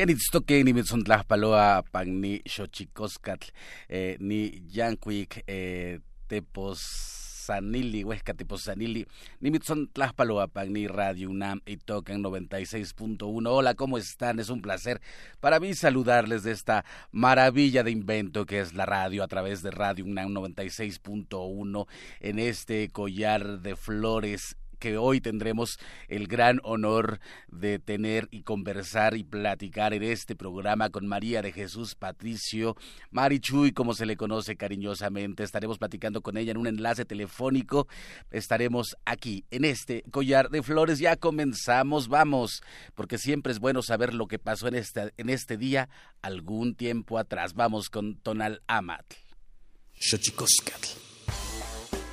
[0.00, 3.50] Kenitstoque ni mitzontlajpaloa pan ni xochicoscatl,
[3.90, 9.04] eh, ni yancuic eh, teposanili, huesca teposanili,
[9.40, 13.46] ni mitzontlajpaloa pan ni Radio UNAM y tocan 96.1.
[13.46, 14.40] Hola, ¿cómo están?
[14.40, 15.02] Es un placer
[15.38, 19.70] para mí saludarles de esta maravilla de invento que es la radio a través de
[19.70, 21.86] Radio UNAM 96.1
[22.20, 25.78] en este collar de flores que hoy tendremos
[26.08, 31.52] el gran honor de tener y conversar y platicar en este programa con María de
[31.52, 32.76] Jesús Patricio
[33.12, 35.44] Marichuy, como se le conoce cariñosamente.
[35.44, 37.86] Estaremos platicando con ella en un enlace telefónico.
[38.30, 40.98] Estaremos aquí en este collar de flores.
[40.98, 42.62] Ya comenzamos, vamos,
[42.94, 45.88] porque siempre es bueno saber lo que pasó en este, en este día
[46.22, 47.54] algún tiempo atrás.
[47.54, 49.16] Vamos con Tonal Amatl.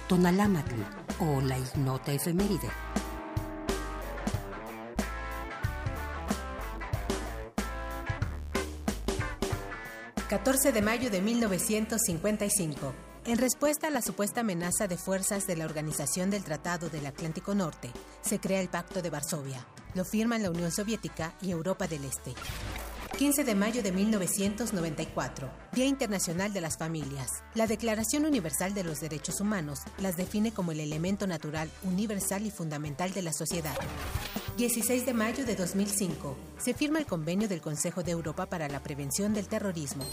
[0.08, 0.76] Tonalámatl
[1.20, 2.70] o la ignota efeméride.
[10.30, 12.94] ...14 de mayo de 1955...
[13.26, 17.54] En respuesta a la supuesta amenaza de fuerzas de la Organización del Tratado del Atlántico
[17.54, 19.66] Norte, se crea el Pacto de Varsovia.
[19.96, 22.34] Lo firman la Unión Soviética y Europa del Este.
[23.18, 27.44] 15 de mayo de 1994, Día Internacional de las Familias.
[27.56, 32.52] La Declaración Universal de los Derechos Humanos las define como el elemento natural, universal y
[32.52, 33.76] fundamental de la sociedad.
[34.58, 38.84] 16 de mayo de 2005, se firma el convenio del Consejo de Europa para la
[38.84, 40.06] Prevención del Terrorismo.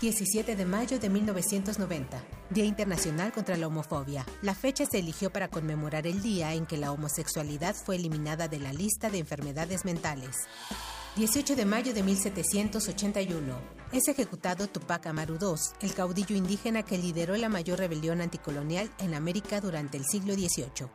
[0.00, 4.26] 17 de mayo de 1990, Día Internacional contra la Homofobia.
[4.42, 8.58] La fecha se eligió para conmemorar el día en que la homosexualidad fue eliminada de
[8.58, 10.38] la lista de enfermedades mentales.
[11.16, 13.58] 18 de mayo de 1781.
[13.90, 19.14] Es ejecutado Tupac Amaru II, el caudillo indígena que lideró la mayor rebelión anticolonial en
[19.14, 20.90] América durante el siglo XVIII.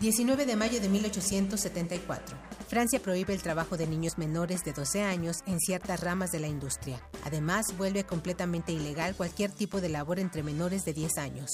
[0.00, 2.38] 19 de mayo de 1874.
[2.68, 6.48] Francia prohíbe el trabajo de niños menores de 12 años en ciertas ramas de la
[6.48, 6.98] industria.
[7.24, 11.50] Además, vuelve completamente ilegal cualquier tipo de labor entre menores de 10 años.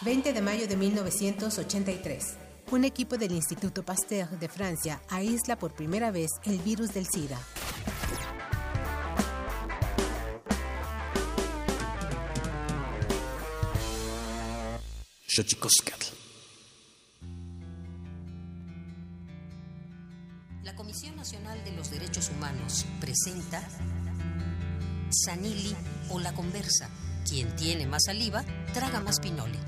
[0.00, 6.10] 20 de mayo de 1983 un equipo del Instituto Pasteur de Francia aísla por primera
[6.10, 7.38] vez el virus del SIDA.
[20.62, 23.62] La Comisión Nacional de los Derechos Humanos presenta
[25.10, 25.74] Sanili
[26.10, 26.88] o la conversa.
[27.28, 29.58] Quien tiene más saliva, traga más pinole.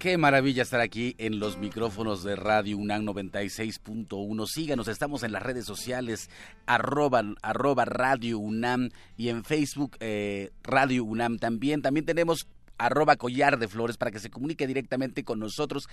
[0.00, 4.46] Qué maravilla estar aquí en los micrófonos de Radio UNAM 96.1.
[4.46, 6.30] Síganos, estamos en las redes sociales,
[6.64, 8.88] arroba, arroba Radio UNAM
[9.18, 11.82] y en Facebook eh, Radio UNAM también.
[11.82, 12.48] También tenemos
[12.80, 15.88] arroba collar de flores para que se comunique directamente con nosotros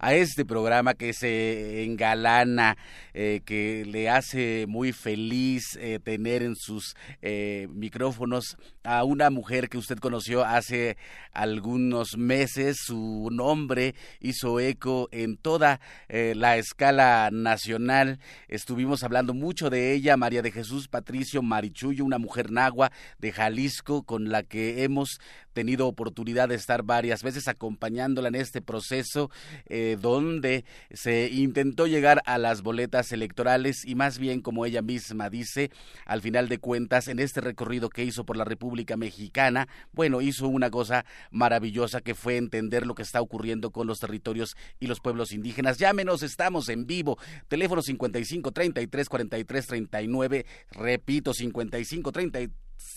[0.00, 2.76] a este programa que se engalana,
[3.14, 9.68] eh, que le hace muy feliz eh, tener en sus eh, micrófonos a una mujer
[9.68, 10.96] que usted conoció hace
[11.32, 12.78] algunos meses.
[12.84, 18.18] Su nombre hizo eco en toda la escala nacional.
[18.48, 24.02] Estuvimos hablando mucho de ella, María de Jesús Patricio Marichuyo, una mujer nagua de Jalisco
[24.02, 25.20] con la que hemos
[25.52, 29.30] tenido oportunidad de estar varias veces acompañándola en este proceso
[29.66, 35.30] eh, donde se intentó llegar a las boletas electorales y más bien como ella misma
[35.30, 35.70] dice,
[36.06, 40.48] al final de cuentas en este recorrido que hizo por la República Mexicana, bueno, hizo
[40.48, 45.00] una cosa maravillosa que fue entender lo que está ocurriendo con los territorios y los
[45.00, 45.78] pueblos indígenas.
[45.78, 47.18] Llámenos, estamos en vivo.
[47.48, 52.50] Teléfono 55 33 43 39, repito, 55 33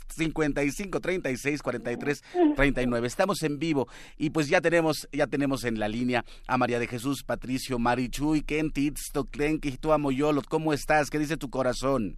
[0.10, 2.24] 55 36 43
[2.56, 3.08] 39.
[3.08, 3.88] Estamos en vivo
[4.18, 8.42] y pues ya tenemos ya tenemos en la línea a María de Jesús Patricio Marichuy
[8.42, 9.60] Kentitz Toclen
[10.00, 10.48] Moyolot.
[10.48, 11.10] ¿Cómo estás?
[11.10, 12.18] ¿Qué dice tu corazón?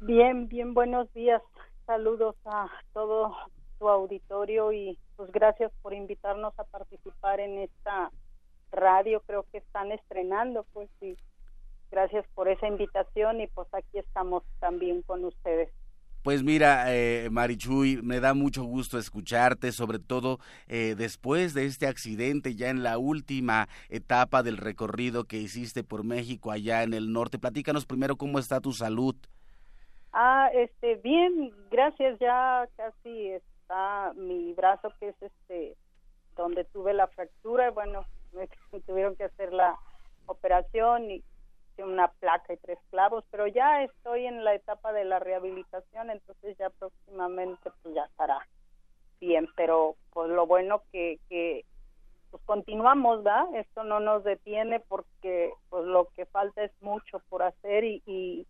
[0.00, 1.42] Bien, bien, buenos días.
[1.86, 3.34] Saludos a todo
[3.78, 8.10] tu auditorio y pues gracias por invitarnos a participar en esta
[8.72, 9.22] radio.
[9.26, 11.16] Creo que están estrenando, pues sí
[11.90, 15.70] gracias por esa invitación y pues aquí estamos también con ustedes.
[16.22, 20.38] Pues mira, eh, Marichuy, me da mucho gusto escucharte, sobre todo
[20.68, 26.04] eh, después de este accidente, ya en la última etapa del recorrido que hiciste por
[26.04, 27.38] México, allá en el norte.
[27.38, 29.16] Platícanos primero cómo está tu salud.
[30.12, 32.18] Ah, este, bien, gracias.
[32.18, 35.74] Ya casi está mi brazo, que es este,
[36.36, 37.70] donde tuve la fractura.
[37.70, 38.04] Bueno,
[38.72, 39.78] me tuvieron que hacer la
[40.26, 41.24] operación y
[41.82, 46.56] una placa y tres clavos, pero ya estoy en la etapa de la rehabilitación, entonces
[46.58, 48.46] ya próximamente pues ya estará
[49.20, 51.64] bien, pero pues lo bueno que, que
[52.30, 53.54] pues continuamos, ¿verdad?
[53.54, 58.46] Esto no nos detiene porque pues lo que falta es mucho por hacer y, y,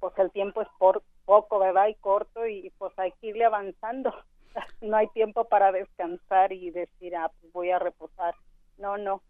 [0.00, 1.88] pues el tiempo es por poco, ¿verdad?
[1.88, 4.14] Y corto y pues hay que irle avanzando.
[4.80, 8.34] no hay tiempo para descansar y decir, ah, pues voy a reposar.
[8.78, 9.22] No, no,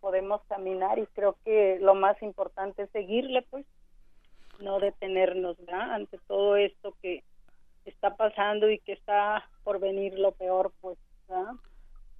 [0.00, 3.66] podemos caminar y creo que lo más importante es seguirle, pues,
[4.60, 5.92] no detenernos, ¿verdad?
[5.92, 7.22] Ante todo esto que
[7.84, 11.52] está pasando y que está por venir lo peor, pues, ¿verdad?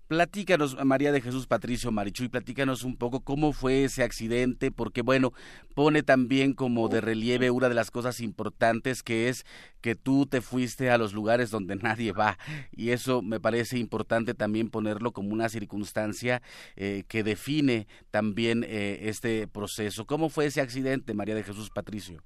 [0.07, 5.33] Platícanos, María de Jesús Patricio Marichuy, platícanos un poco cómo fue ese accidente, porque bueno,
[5.75, 9.47] pone también como de relieve una de las cosas importantes que es
[9.81, 12.37] que tú te fuiste a los lugares donde nadie va,
[12.71, 16.43] y eso me parece importante también ponerlo como una circunstancia
[16.77, 20.05] eh, que define también eh, este proceso.
[20.05, 22.23] ¿Cómo fue ese accidente, María de Jesús Patricio?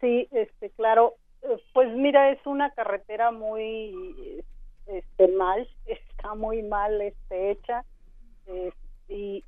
[0.00, 1.16] sí, este, claro,
[1.72, 4.44] pues mira, es una carretera muy
[4.86, 5.68] este, mal,
[6.18, 7.84] está muy mal este, hecha
[9.08, 9.44] y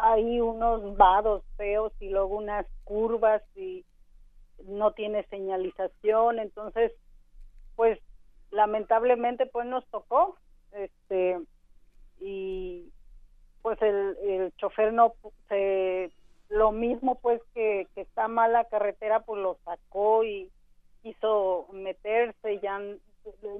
[0.00, 3.84] hay unos vados feos y luego unas curvas y
[4.64, 6.92] no tiene señalización, entonces
[7.74, 7.98] pues
[8.50, 10.36] lamentablemente pues nos tocó
[10.72, 11.38] este
[12.20, 12.90] y
[13.62, 15.14] pues el, el chofer no
[15.48, 16.12] se
[16.48, 20.50] lo mismo pues que, que está mal la carretera pues lo sacó y
[21.02, 22.80] quiso meterse ya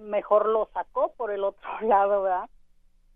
[0.01, 2.49] mejor lo sacó por el otro lado, ¿verdad?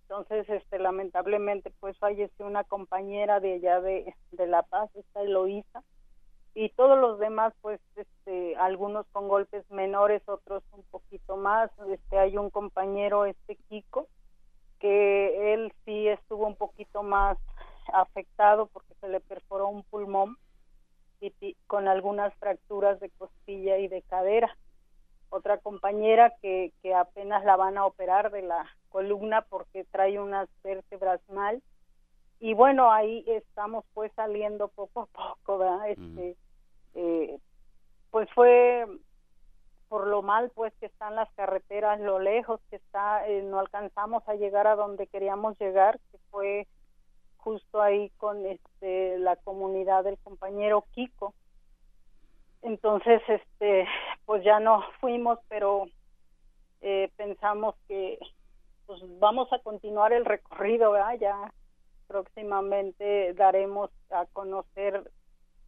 [0.03, 5.83] Entonces, este, lamentablemente, pues falleció una compañera de allá de, de La Paz, esta Eloísa,
[6.55, 11.71] y todos los demás, pues, este, algunos con golpes menores, otros un poquito más.
[11.89, 14.07] Este, hay un compañero, este Kiko,
[14.79, 17.39] que él sí estuvo un poquito más
[17.95, 20.37] afectado porque se le perforó un pulmón
[21.67, 24.57] con algunas fracturas de costilla y de cadera
[25.33, 30.49] otra compañera que, que apenas la van a operar de la columna porque trae unas
[30.63, 31.63] vértebras mal
[32.39, 36.37] y bueno ahí estamos pues saliendo poco a poco verdad este
[36.95, 37.39] eh,
[38.11, 38.87] pues fue
[39.89, 44.23] por lo mal pues que están las carreteras lo lejos que está eh, no alcanzamos
[44.29, 46.69] a llegar a donde queríamos llegar que fue
[47.39, 51.33] justo ahí con este la comunidad del compañero Kiko
[52.63, 53.87] entonces este
[54.25, 55.87] pues ya no fuimos pero
[56.81, 58.19] eh, pensamos que
[58.87, 61.19] pues vamos a continuar el recorrido ¿verdad?
[61.21, 61.53] ya
[62.07, 65.11] próximamente daremos a conocer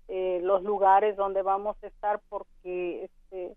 [0.08, 3.56] eh, los lugares donde vamos a estar porque este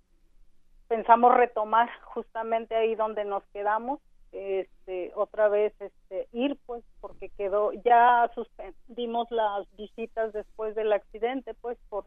[0.87, 3.99] pensamos retomar justamente ahí donde nos quedamos
[4.31, 11.53] este otra vez este ir pues porque quedó ya suspendimos las visitas después del accidente
[11.55, 12.05] pues por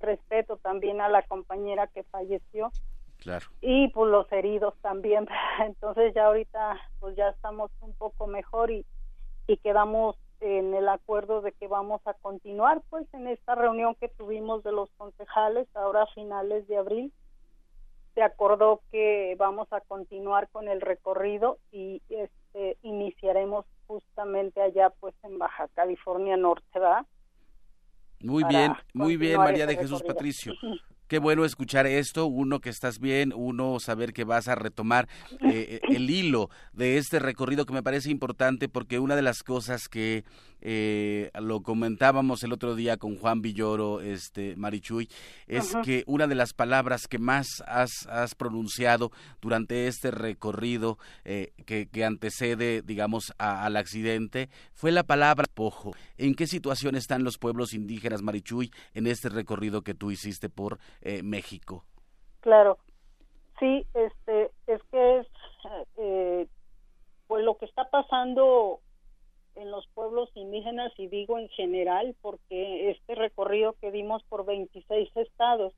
[0.00, 2.70] respeto también a la compañera que falleció.
[3.18, 3.46] Claro.
[3.60, 5.28] Y pues los heridos también.
[5.64, 8.84] Entonces ya ahorita pues ya estamos un poco mejor y,
[9.46, 14.08] y quedamos en el acuerdo de que vamos a continuar pues en esta reunión que
[14.08, 17.12] tuvimos de los concejales ahora a finales de abril
[18.14, 25.14] se acordó que vamos a continuar con el recorrido y este iniciaremos justamente allá pues
[25.22, 27.06] en Baja California Norte, ¿verdad?
[28.22, 30.54] Muy bien, muy bien, María de Jesús Patricio.
[31.10, 35.08] Qué bueno escuchar esto, uno que estás bien, uno saber que vas a retomar
[35.40, 39.88] eh, el hilo de este recorrido que me parece importante porque una de las cosas
[39.88, 40.22] que
[40.62, 45.08] eh, lo comentábamos el otro día con Juan Villoro, este Marichuy,
[45.46, 51.52] es que una de las palabras que más has, has pronunciado durante este recorrido eh,
[51.66, 55.92] que, que, antecede, digamos, al accidente fue la palabra pojo.
[56.18, 60.78] ¿En qué situación están los pueblos indígenas, Marichuy, en este recorrido que tú hiciste por
[61.00, 61.84] eh, México?
[62.40, 62.78] Claro,
[63.58, 65.26] sí, este, es que es,
[67.26, 68.80] pues lo que está pasando
[69.54, 75.10] en los pueblos indígenas y digo en general porque este recorrido que dimos por 26
[75.16, 75.72] estados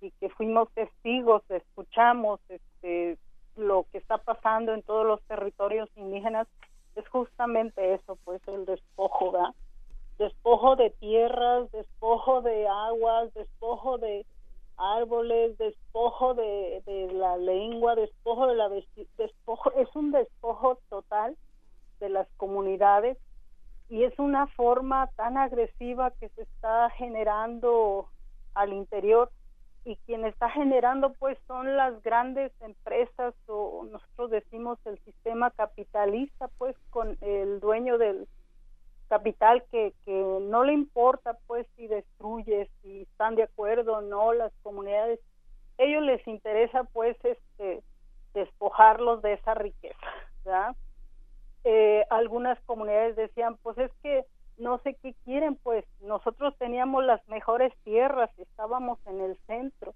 [0.00, 3.18] y que fuimos testigos, escuchamos este
[3.56, 6.48] lo que está pasando en todos los territorios indígenas
[6.96, 9.32] es justamente eso, pues el despojo
[10.18, 14.26] despojo de tierras, despojo de aguas, despojo de
[14.76, 18.68] árboles, despojo de, la lengua, despojo de la
[19.16, 21.36] despojo, es un despojo total
[22.02, 23.16] de las comunidades
[23.88, 28.08] y es una forma tan agresiva que se está generando
[28.54, 29.30] al interior
[29.84, 36.48] y quien está generando pues son las grandes empresas o nosotros decimos el sistema capitalista
[36.58, 38.26] pues con el dueño del
[39.08, 44.32] capital que, que no le importa pues si destruye, si están de acuerdo o no
[44.32, 45.20] las comunidades,
[45.78, 47.82] ellos les interesa pues este
[48.34, 50.08] despojarlos de esa riqueza,
[50.44, 50.91] Eh,
[52.22, 54.24] algunas comunidades decían pues es que
[54.58, 59.94] no sé qué quieren pues nosotros teníamos las mejores tierras, estábamos en el centro,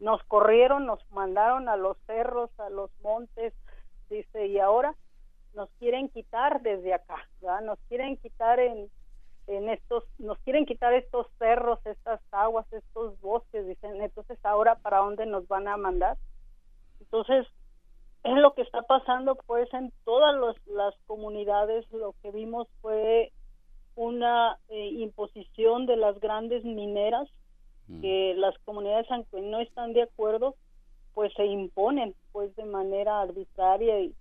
[0.00, 3.52] nos corrieron, nos mandaron a los cerros, a los montes,
[4.10, 4.94] dice, y ahora
[5.54, 7.62] nos quieren quitar desde acá, ¿verdad?
[7.62, 8.90] Nos quieren quitar en,
[9.46, 14.98] en estos, nos quieren quitar estos cerros, estas aguas, estos bosques, dicen, entonces ahora para
[14.98, 16.18] dónde nos van a mandar.
[17.00, 17.46] Entonces,
[18.26, 20.34] es lo que está pasando pues en todas
[20.66, 23.32] las comunidades, lo que vimos fue
[23.94, 27.28] una eh, imposición de las grandes mineras,
[27.86, 28.00] mm.
[28.00, 30.56] que las comunidades aunque no están de acuerdo,
[31.14, 34.14] pues se imponen pues de manera arbitraria y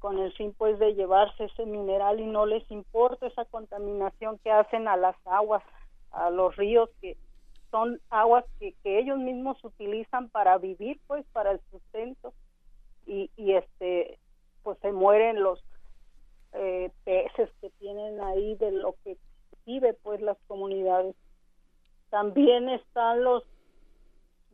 [0.00, 4.50] con el fin pues de llevarse ese mineral y no les importa esa contaminación que
[4.50, 5.62] hacen a las aguas,
[6.10, 7.16] a los ríos que
[7.70, 12.34] son aguas que, que ellos mismos utilizan para vivir pues para el sustento
[13.06, 14.18] y, y este
[14.62, 15.62] pues se mueren los
[16.52, 19.16] eh, peces que tienen ahí de lo que
[19.64, 21.14] vive pues las comunidades.
[22.10, 23.44] También están los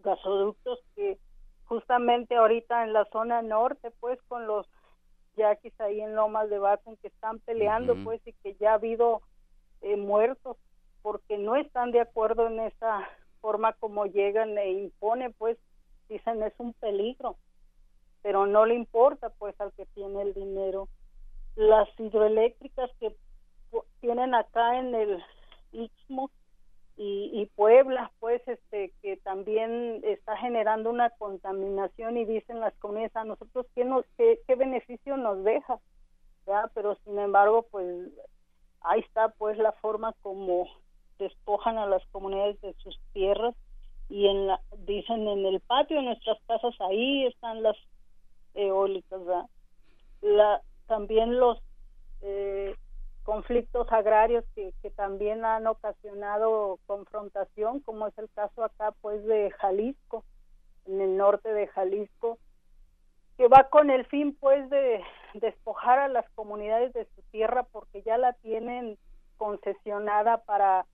[0.03, 1.19] gasoductos que
[1.65, 4.69] justamente ahorita en la zona norte pues con los
[5.37, 9.23] yaquis ahí en Lomas de Bacon que están peleando pues y que ya ha habido
[9.83, 10.57] eh, muertos
[11.03, 13.09] porque no están de acuerdo en esa
[13.41, 15.59] forma como llegan e imponen pues
[16.09, 17.37] dicen es un peligro
[18.27, 20.89] pero no le importa pues al que tiene el dinero
[21.55, 23.15] las hidroeléctricas que
[24.01, 25.25] tienen acá en el
[25.71, 26.33] Istmo
[26.97, 33.23] y, Puebla, pues, este, que también está generando una contaminación y dicen las comunidades a
[33.23, 35.79] nosotros qué, nos, qué, beneficio nos deja,
[36.49, 36.69] ¿ya?
[36.75, 38.09] pero sin embargo, pues,
[38.81, 40.67] ahí está, pues, la forma como
[41.21, 43.55] despojan a las comunidades de sus tierras
[44.09, 47.77] y en la, dicen en el patio de nuestras casas ahí están las
[48.57, 49.21] eólicas.
[50.23, 51.63] La, también los
[52.23, 52.75] eh,
[53.23, 59.51] conflictos agrarios que, que también han ocasionado confrontación, como es el caso acá pues de
[59.53, 60.25] Jalisco,
[60.87, 62.39] en el norte de Jalisco,
[63.37, 65.03] que va con el fin pues de
[65.35, 68.97] despojar a las comunidades de su tierra porque ya la tienen
[69.37, 70.87] concesionada para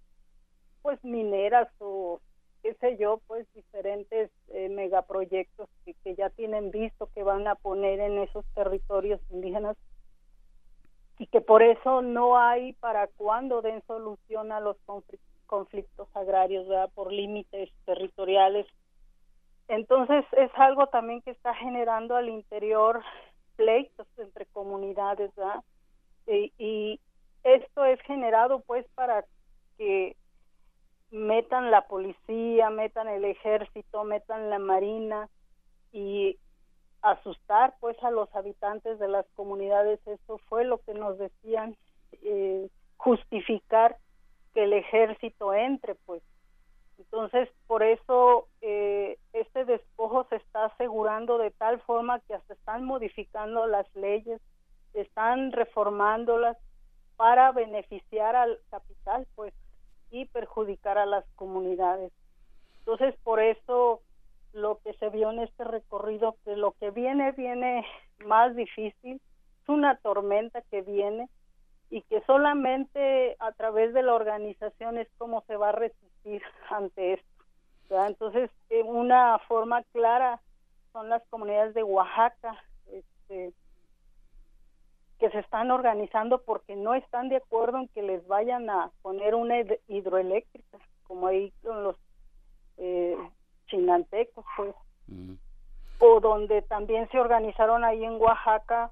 [0.82, 2.20] pues mineras o
[2.62, 8.00] qué sé yo, pues diferentes eh, megaproyectos que, ya tienen visto que van a poner
[8.00, 9.76] en esos territorios indígenas
[11.18, 14.76] y que por eso no hay para cuándo den solución a los
[15.46, 16.90] conflictos agrarios, ¿verdad?
[16.94, 18.66] por límites territoriales.
[19.68, 23.02] Entonces es algo también que está generando al interior
[23.56, 25.62] pleitos entre comunidades, ¿verdad?
[26.26, 27.00] Y
[27.44, 29.24] esto es generado pues para
[29.76, 30.16] que
[31.12, 35.28] metan la policía, metan el ejército, metan la marina
[35.92, 36.38] y
[37.02, 41.76] asustar pues a los habitantes de las comunidades eso fue lo que nos decían
[42.22, 43.98] eh, justificar
[44.54, 46.22] que el ejército entre pues.
[46.98, 52.84] Entonces por eso eh, este despojo se está asegurando de tal forma que hasta están
[52.84, 54.40] modificando las leyes
[54.94, 56.56] están reformándolas
[57.16, 59.52] para beneficiar al capital pues
[60.12, 62.12] y perjudicar a las comunidades
[62.82, 64.00] entonces por eso
[64.52, 67.86] lo que se vio en este recorrido, que lo que viene viene
[68.24, 69.20] más difícil,
[69.62, 71.28] es una tormenta que viene
[71.90, 77.14] y que solamente a través de la organización es como se va a resistir ante
[77.14, 77.26] esto.
[77.90, 78.50] Entonces,
[78.86, 80.40] una forma clara
[80.92, 82.56] son las comunidades de Oaxaca,
[82.90, 83.52] este,
[85.22, 89.36] que se están organizando porque no están de acuerdo en que les vayan a poner
[89.36, 89.54] una
[89.86, 91.96] hidroeléctrica, como ahí con los
[92.76, 93.16] eh,
[93.68, 94.74] chinantecos, pues.
[96.00, 98.90] O donde también se organizaron ahí en Oaxaca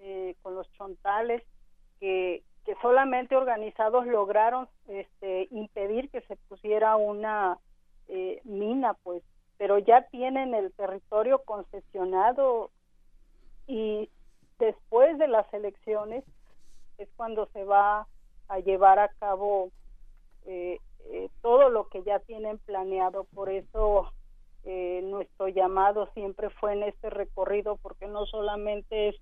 [0.00, 1.42] eh, con los chontales,
[1.98, 7.56] que, que solamente organizados lograron este, impedir que se pusiera una
[8.08, 9.22] eh, mina, pues,
[9.56, 12.70] pero ya tienen el territorio concesionado
[13.66, 14.10] y
[14.60, 16.22] después de las elecciones
[16.98, 18.06] es cuando se va
[18.48, 19.70] a llevar a cabo
[20.44, 23.24] eh, eh, todo lo que ya tienen planeado.
[23.34, 24.12] Por eso
[24.64, 29.16] eh, nuestro llamado siempre fue en este recorrido, porque no solamente es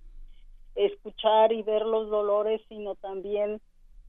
[0.75, 3.61] escuchar y ver los dolores, sino también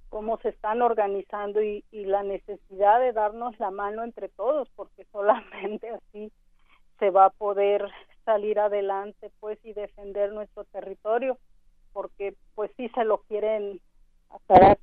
[0.09, 5.05] cómo se están organizando y, y la necesidad de darnos la mano entre todos, porque
[5.12, 6.33] solamente así
[6.99, 7.88] se va a poder
[8.31, 11.37] salir adelante pues y defender nuestro territorio
[11.93, 13.81] porque pues sí se lo quieren
[14.31, 14.79] hacer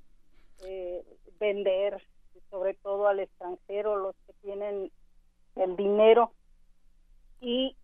[0.66, 1.02] eh,
[1.40, 2.04] vender
[2.50, 4.92] sobre todo al extranjero los que tienen
[5.56, 6.34] el dinero.
[7.40, 7.78] Y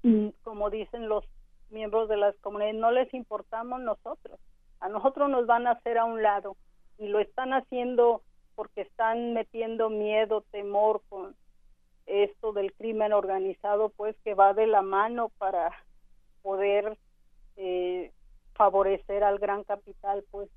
[0.44, 1.24] como dicen los
[1.70, 4.42] miembros de las comunidades no les importamos nosotros.
[4.82, 6.58] A nosotros nos van a hacer a un lado
[6.98, 8.22] y lo están haciendo
[8.56, 11.38] porque están metiendo miedo temor con
[12.06, 15.72] esto del crimen organizado pues que va de la mano para
[16.42, 16.98] poder
[17.56, 18.12] eh,
[18.54, 20.50] favorecer al gran capital pues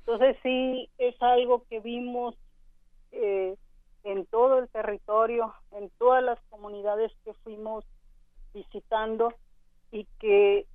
[0.00, 2.34] entonces sí es algo que vimos
[3.12, 3.56] eh,
[4.04, 7.84] en todo el territorio en todas las comunidades que fuimos
[8.54, 9.32] visitando
[9.92, 10.66] y que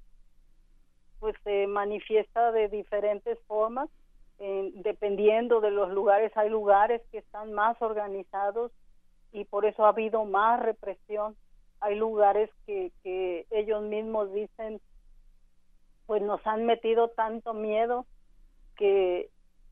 [1.19, 3.89] pues se manifiesta de diferentes formas.
[4.39, 8.71] Dependiendo de los lugares hay lugares que están más organizados
[9.31, 11.35] y por eso ha habido más represión.
[11.79, 14.81] Hay lugares que, que ellos mismos dicen
[16.05, 18.05] pues nos han metido tanto miedo
[18.75, 19.29] que,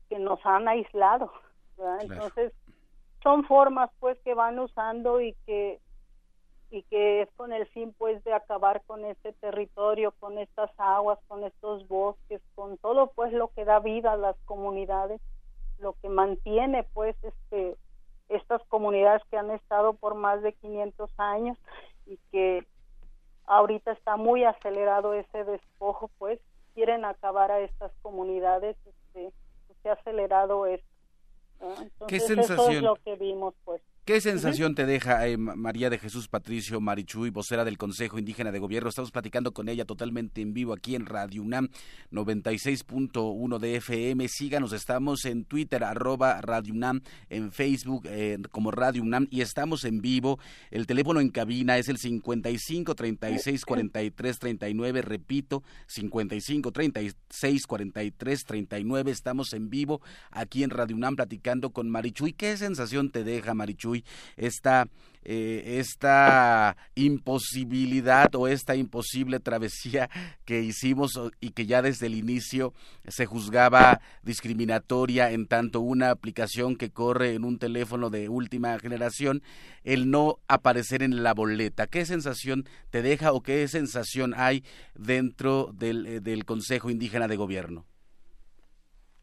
[0.08, 1.30] que nos han aislado
[2.00, 2.52] entonces
[3.22, 5.80] son formas pues que van usando y que
[6.72, 11.18] y que es con el fin pues de acabar con este territorio, con estas aguas,
[11.26, 15.20] con estos bosques, con todo pues lo que da vida a las comunidades,
[15.80, 17.76] lo que mantiene pues este
[18.30, 21.58] estas comunidades que han estado por más de 500 años
[22.06, 22.66] y que
[23.46, 26.40] ahorita está muy acelerado ese despojo, pues
[26.74, 29.32] quieren acabar a estas comunidades, este,
[29.82, 30.86] se ha acelerado esto.
[32.06, 32.60] ¿Qué sensación?
[32.60, 33.82] Eso es lo que vimos, pues.
[34.06, 38.58] ¿Qué sensación te deja eh, María de Jesús Patricio Marichuy, vocera del Consejo Indígena de
[38.58, 38.88] Gobierno?
[38.88, 41.68] Estamos platicando con ella totalmente en vivo aquí en Radio UNAM
[42.10, 44.26] 96.1 de FM.
[44.28, 49.84] Síganos, estamos en Twitter, arroba Radio UNAM, en Facebook eh, como Radio UNAM y estamos
[49.84, 50.40] en vivo.
[50.70, 59.10] El teléfono en cabina es el 55 36 43 39, repito, 55 36 43 39.
[59.10, 62.32] Estamos en vivo aquí en Radio UNAM platicando con Marichuy.
[62.32, 63.99] ¿Qué sensación te deja, Marichuy?
[64.36, 64.86] Esta,
[65.22, 70.08] eh, esta imposibilidad o esta imposible travesía
[70.44, 72.72] que hicimos y que ya desde el inicio
[73.06, 79.42] se juzgaba discriminatoria en tanto una aplicación que corre en un teléfono de última generación,
[79.84, 81.86] el no aparecer en la boleta.
[81.86, 87.36] ¿Qué sensación te deja o qué sensación hay dentro del, eh, del Consejo Indígena de
[87.36, 87.84] Gobierno?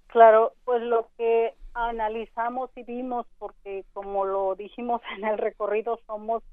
[0.08, 1.54] Claro, pues lo que
[1.86, 6.44] analizamos y vimos, porque como lo dijimos en el recorrido, somos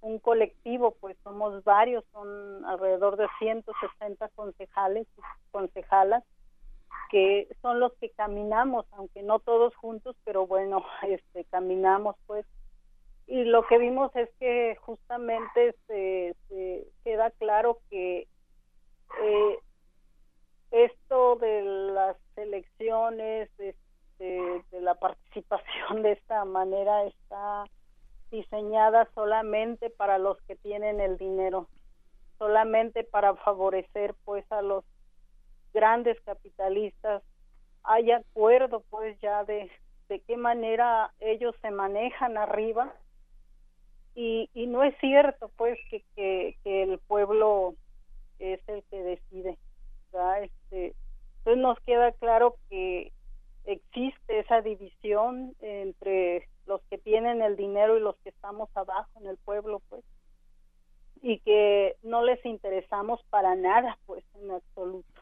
[0.00, 6.22] un colectivo, pues somos varios, son alrededor de 160 concejales y concejalas,
[7.10, 12.46] que son los que caminamos, aunque no todos juntos, pero bueno, este caminamos pues.
[13.26, 18.28] Y lo que vimos es que justamente se, se queda claro que
[19.22, 19.58] eh,
[20.70, 23.83] esto de las elecciones, este,
[24.24, 27.64] de, la participación de esta manera está
[28.30, 31.68] diseñada solamente para los que tienen el dinero,
[32.38, 34.84] solamente para favorecer pues a los
[35.72, 37.22] grandes capitalistas.
[37.82, 39.70] Hay acuerdo pues ya de,
[40.08, 42.94] de qué manera ellos se manejan arriba
[44.14, 46.02] y, y no es cierto pues que,
[46.64, 47.74] que, el pueblo
[48.38, 49.58] es el que decide.
[50.42, 50.94] Este,
[51.38, 53.12] entonces nos queda claro que
[53.64, 59.26] existe esa división entre los que tienen el dinero y los que estamos abajo en
[59.26, 60.04] el pueblo, pues,
[61.22, 65.20] y que no les interesamos para nada, pues, en absoluto.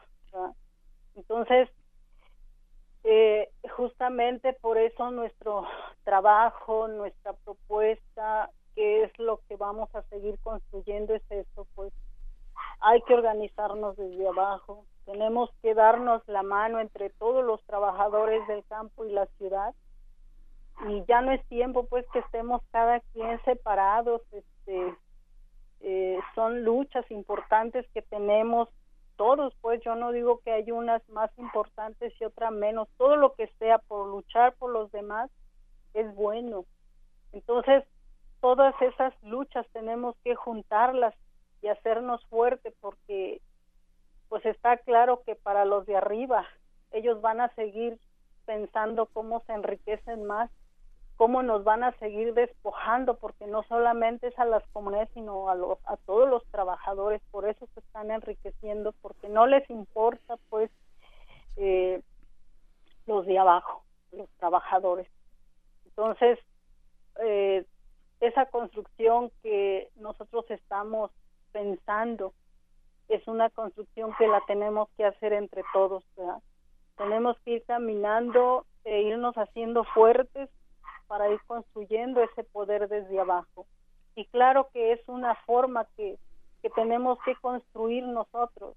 [1.15, 1.69] Entonces,
[3.03, 5.65] eh, justamente por eso nuestro
[6.03, 11.93] trabajo, nuestra propuesta, que es lo que vamos a seguir construyendo, es eso, pues,
[12.79, 18.63] hay que organizarnos desde abajo, tenemos que darnos la mano entre todos los trabajadores del
[18.65, 19.73] campo y la ciudad
[20.87, 24.95] y ya no es tiempo pues que estemos cada quien separados este
[25.81, 28.69] eh, son luchas importantes que tenemos
[29.15, 33.33] todos pues yo no digo que hay unas más importantes y otras menos todo lo
[33.33, 35.29] que sea por luchar por los demás
[35.93, 36.65] es bueno.
[37.31, 37.83] Entonces
[38.41, 41.13] todas esas luchas tenemos que juntarlas
[41.63, 43.41] y hacernos fuerte porque
[44.29, 46.45] pues está claro que para los de arriba
[46.91, 47.99] ellos van a seguir
[48.45, 50.51] pensando cómo se enriquecen más
[51.15, 55.55] cómo nos van a seguir despojando, porque no solamente es a las comunidades, sino a,
[55.55, 60.71] los, a todos los trabajadores, por eso se están enriqueciendo, porque no les importa, pues,
[61.57, 62.01] eh,
[63.05, 65.07] los de abajo, los trabajadores.
[65.85, 66.39] Entonces,
[67.21, 67.65] eh,
[68.19, 71.11] esa construcción que nosotros estamos
[71.53, 72.33] pensando
[73.07, 76.03] es una construcción que la tenemos que hacer entre todos.
[76.97, 80.49] Tenemos que ir caminando e irnos haciendo fuertes
[81.07, 83.65] para ir construyendo ese poder desde abajo.
[84.15, 86.17] Y claro que es una forma que,
[86.61, 88.75] que tenemos que construir nosotros.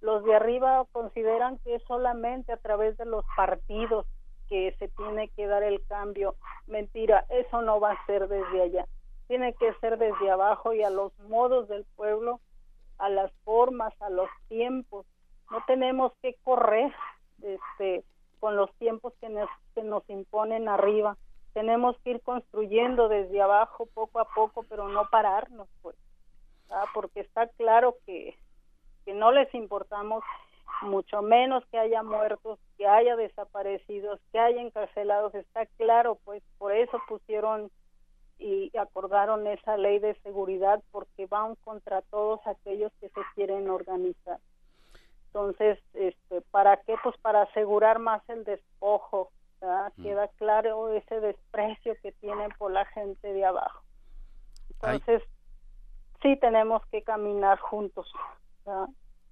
[0.00, 4.06] Los de arriba consideran que es solamente a través de los partidos
[4.48, 6.36] que se tiene que dar el cambio.
[6.66, 8.86] Mentira, eso no va a ser desde allá.
[9.28, 12.40] Tiene que ser desde abajo y a los modos del pueblo,
[12.98, 15.06] a las formas, a los tiempos.
[15.50, 16.92] No tenemos que correr
[17.42, 18.04] este,
[18.40, 21.16] con los tiempos que nos, que nos imponen arriba.
[21.52, 25.96] Tenemos que ir construyendo desde abajo poco a poco, pero no pararnos, pues,
[26.94, 28.36] porque está claro que,
[29.04, 30.22] que no les importamos
[30.82, 36.72] mucho menos que haya muertos, que haya desaparecidos, que haya encarcelados, está claro, pues por
[36.72, 37.70] eso pusieron
[38.38, 44.38] y acordaron esa ley de seguridad porque van contra todos aquellos que se quieren organizar.
[45.26, 46.94] Entonces, este, ¿para qué?
[47.02, 50.02] Pues para asegurar más el despojo, mm.
[50.02, 53.82] queda claro ese desprecio que tienen por la gente de abajo.
[54.70, 55.22] Entonces,
[56.22, 58.10] sí tenemos que caminar juntos.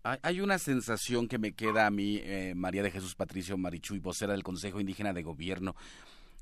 [0.03, 4.33] Hay una sensación que me queda a mí, eh, María de Jesús Patricio Marichuy, vocera
[4.33, 5.75] del Consejo Indígena de Gobierno.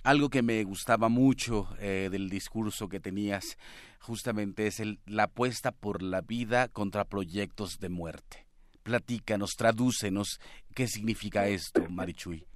[0.04, 3.56] Algo que me gustaba mucho eh, del discurso que tenías
[4.00, 8.44] justamente es el, la apuesta por la vida contra proyectos de muerte.
[8.82, 10.40] Platícanos, tradúcenos
[10.74, 12.46] qué significa esto, Marichuy.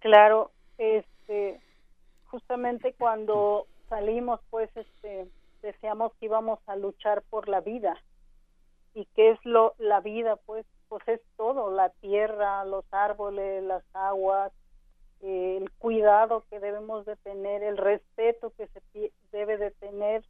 [0.00, 1.58] Claro, este,
[2.26, 5.28] justamente cuando salimos, pues, este,
[5.62, 7.96] que íbamos a luchar por la vida
[8.94, 13.84] y qué es lo la vida pues pues es todo la tierra los árboles las
[13.94, 14.52] aguas
[15.22, 20.24] el cuidado que debemos de tener el respeto que se debe de tener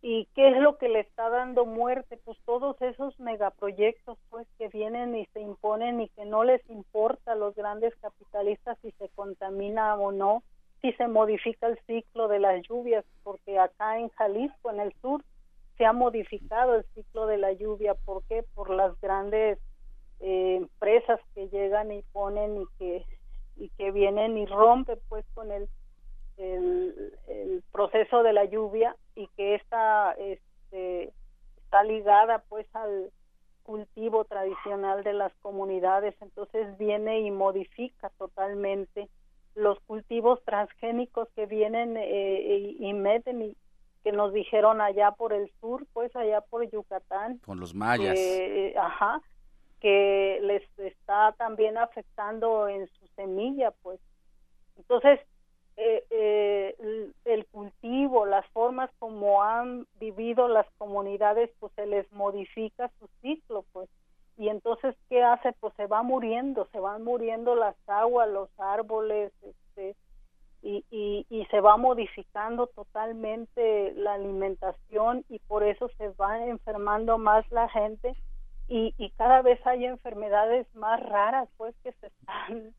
[0.00, 4.68] y qué es lo que le está dando muerte pues todos esos megaproyectos pues que
[4.68, 9.08] vienen y se imponen y que no les importa a los grandes capitalistas si se
[9.10, 10.42] contamina o no
[10.80, 15.22] si se modifica el ciclo de las lluvias porque acá en Jalisco en el sur
[15.76, 17.94] se ha modificado el ciclo de la lluvia.
[17.94, 18.44] ¿Por qué?
[18.54, 19.58] Por las grandes
[20.20, 23.04] eh, empresas que llegan y ponen y que
[23.56, 25.68] y que vienen y rompen pues con el,
[26.36, 31.12] el, proceso de la lluvia y que esta este,
[31.56, 33.10] está ligada pues al
[33.62, 39.08] cultivo tradicional de las comunidades entonces viene y modifica totalmente
[39.54, 43.56] los cultivos transgénicos que vienen eh, y, meten y,
[44.02, 47.38] que nos dijeron allá por el sur, pues allá por Yucatán.
[47.38, 48.14] Con los mayas.
[48.14, 49.20] Que, ajá,
[49.82, 53.98] que les está también afectando en su semilla, pues.
[54.76, 55.18] Entonces,
[55.76, 62.92] eh, eh, el, cultivo, las formas como han vivido las comunidades, pues se les modifica
[63.00, 63.90] su ciclo, pues.
[64.38, 65.52] Y entonces, ¿qué hace?
[65.58, 69.96] Pues se va muriendo, se van muriendo las aguas, los árboles, este,
[70.62, 70.84] y,
[71.28, 77.68] y, se va modificando totalmente la alimentación y por eso se va enfermando más la
[77.68, 78.14] gente
[78.72, 82.74] y, y cada vez hay enfermedades más raras pues que se están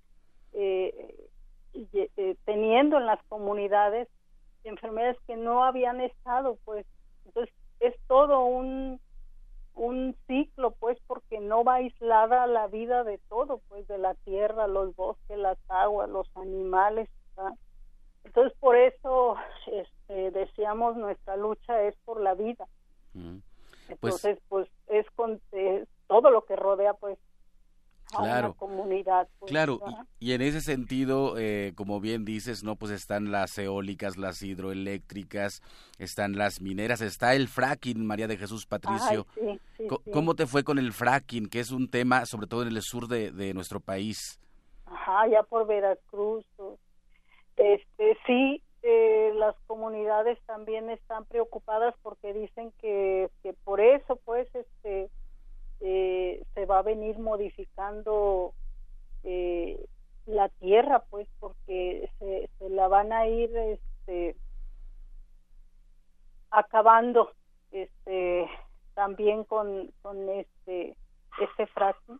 [0.53, 1.29] eh,
[1.73, 4.07] eh, teniendo en las comunidades
[4.63, 6.85] enfermedades que no habían estado pues
[7.25, 8.99] entonces es todo un
[9.75, 14.67] un ciclo pues porque no va aislada la vida de todo pues de la tierra
[14.67, 17.09] los bosques las aguas los animales
[18.23, 19.35] entonces, por eso
[19.67, 22.67] este, decíamos nuestra lucha es por la vida.
[23.13, 23.37] Mm.
[23.99, 25.41] Pues Entonces, pues, es con
[26.07, 27.17] todo lo que rodea, pues,
[28.13, 29.27] a una comunidad.
[29.39, 29.79] Pues, claro,
[30.19, 35.61] y, en ese sentido, eh, como bien dices, no, pues están las eólicas, las hidroeléctricas,
[35.97, 39.25] están las mineras, está el fracking, María de Jesús Patricio.
[40.11, 43.07] ¿Cómo te fue con el fracking, que es un tema, sobre todo en el sur
[43.07, 44.39] de, de nuestro país?
[44.85, 46.45] Ajá, ya por Veracruz,
[47.57, 54.53] este, sí, eh, las comunidades también están preocupadas porque dicen que, que por eso, pues,
[54.53, 55.09] este,
[55.79, 58.53] eh, se va a venir modificando
[59.23, 59.85] eh,
[60.25, 64.35] la tierra, pues, porque se, se la van a ir, este,
[66.51, 67.31] acabando,
[67.71, 68.49] este,
[68.95, 70.97] también con, con este,
[71.41, 72.19] este fracking.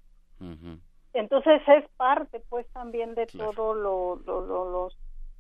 [1.14, 4.98] Entonces es parte, pues, también de todo lo, lo, los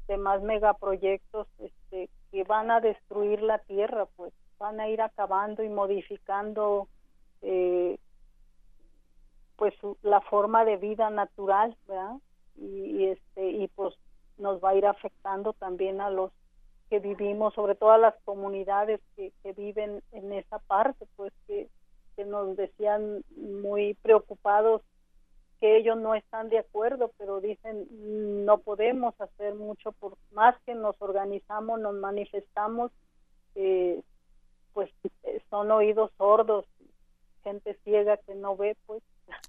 [0.07, 5.69] demás megaproyectos este, que van a destruir la tierra, pues van a ir acabando y
[5.69, 6.87] modificando
[7.41, 7.97] eh,
[9.55, 12.15] pues la forma de vida natural, ¿verdad?
[12.55, 13.95] Y, este y pues
[14.37, 16.31] nos va a ir afectando también a los
[16.89, 21.67] que vivimos, sobre todo a las comunidades que, que viven en esa parte, pues que
[22.25, 24.81] nos decían muy preocupados
[25.63, 27.87] que ellos no están de acuerdo, pero dicen
[28.45, 32.91] no podemos hacer mucho por más que nos organizamos, nos manifestamos,
[33.55, 34.01] eh,
[34.73, 34.91] pues
[35.49, 36.65] son oídos sordos,
[37.45, 39.01] gente ciega que no ve, pues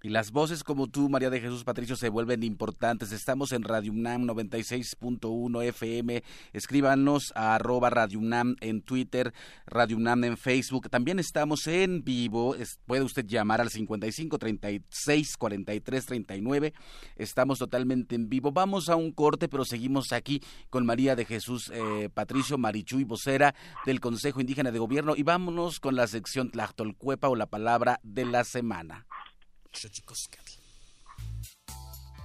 [0.04, 3.10] y las voces como tú, María de Jesús Patricio, se vuelven importantes.
[3.10, 6.22] Estamos en Radio UNAM 96.1 FM.
[6.52, 9.32] Escríbanos a arroba Radio UNAM en Twitter,
[9.64, 10.90] Radio UNAM en Facebook.
[10.90, 12.54] También estamos en vivo.
[12.84, 16.74] puede usted llamar al 55 36 43 39.
[17.16, 18.52] Estamos totalmente en vivo.
[18.52, 23.54] Vamos a un corte, pero seguimos aquí con María de Jesús eh, Patricio Marichuy, vocera
[23.86, 25.14] del Consejo Indígena de Gobierno.
[25.16, 29.06] Y vámonos con la sección Tlachtolcuepa o la palabra de la semana.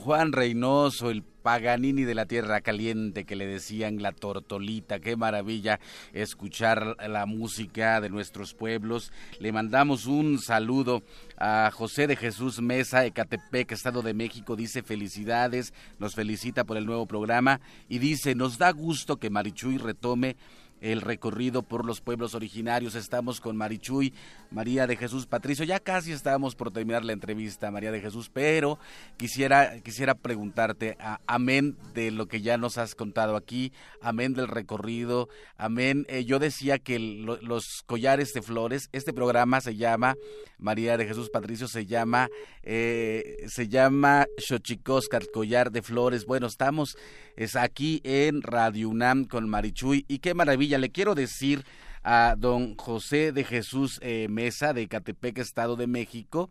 [0.00, 4.98] Juan Reynoso, el Paganini de la Tierra Caliente que le decían la tortolita.
[4.98, 5.78] Qué maravilla
[6.14, 9.12] escuchar la música de nuestros pueblos.
[9.40, 11.02] Le mandamos un saludo
[11.36, 14.56] a José de Jesús Mesa, Ecatepec, Estado de México.
[14.56, 19.76] Dice felicidades, nos felicita por el nuevo programa y dice, nos da gusto que Marichuy
[19.76, 20.36] retome
[20.80, 22.94] el recorrido por los pueblos originarios.
[22.94, 24.12] Estamos con Marichuy,
[24.50, 25.64] María de Jesús Patricio.
[25.64, 28.78] Ya casi estábamos por terminar la entrevista, María de Jesús, pero
[29.16, 35.28] quisiera, quisiera preguntarte, amén de lo que ya nos has contado aquí, amén del recorrido,
[35.56, 36.06] amén.
[36.08, 40.16] Eh, yo decía que los collares de flores, este programa se llama,
[40.58, 42.28] María de Jesús Patricio, se llama,
[42.62, 46.26] eh, se llama Xochicoscat, collar de flores.
[46.26, 46.96] Bueno, estamos
[47.40, 51.64] es aquí en Radio UNAM con Marichuy y qué maravilla, le quiero decir
[52.02, 56.50] a don José de Jesús eh, Mesa de Catepec, Estado de México,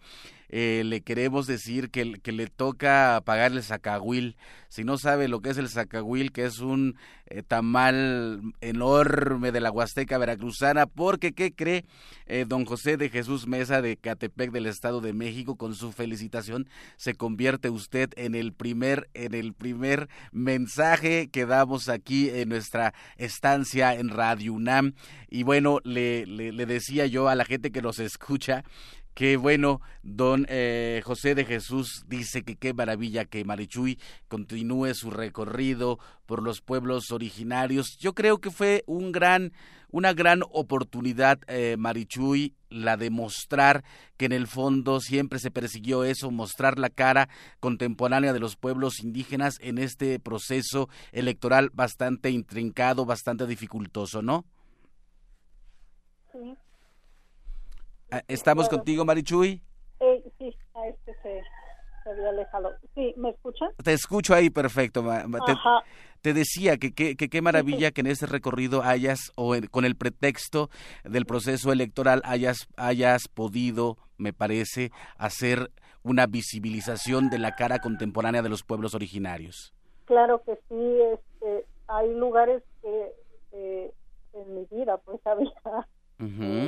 [0.50, 4.36] eh, le queremos decir que, que, le toca pagar el sacahuil.
[4.68, 6.96] Si no sabe lo que es el sacahuil, que es un
[7.28, 11.86] eh, tamal enorme de la Huasteca Veracruzana, porque ¿qué cree
[12.26, 15.56] eh, don José de Jesús Mesa de Catepec del Estado de México?
[15.56, 16.68] Con su felicitación
[16.98, 22.94] se convierte usted en el primer, en el primer mensaje que damos aquí en nuestra
[23.18, 24.94] estancia en Radio UNAM.
[25.30, 28.64] Y bueno, le, le, le decía yo a la gente que nos escucha,
[29.20, 34.00] Qué bueno, don eh, José de Jesús dice que qué maravilla que Marichuy
[34.30, 37.98] continúe su recorrido por los pueblos originarios.
[38.00, 39.52] Yo creo que fue un gran,
[39.92, 43.84] una gran oportunidad, eh, Marichuy, la de mostrar
[44.16, 47.28] que en el fondo siempre se persiguió eso, mostrar la cara
[47.60, 54.46] contemporánea de los pueblos indígenas en este proceso electoral bastante intrincado, bastante dificultoso, ¿no?
[56.32, 56.56] Sí,
[58.12, 59.62] Ah, ¿Estamos contigo, Marichuy?
[60.00, 61.42] Eh, sí, a este se,
[62.10, 62.72] había alejado.
[62.96, 63.70] Sí, ¿me escuchan?
[63.84, 65.04] Te escucho ahí, perfecto.
[65.04, 65.54] Te,
[66.22, 70.70] te decía que qué maravilla que en este recorrido hayas, o con el pretexto
[71.04, 75.72] del proceso electoral, hayas, hayas podido, me parece, hacer
[76.04, 79.74] una visibilización de la cara contemporánea de los pueblos originarios.
[80.06, 83.14] Claro que sí, este, hay lugares que
[83.52, 83.94] eh,
[84.34, 85.52] en mi vida pues había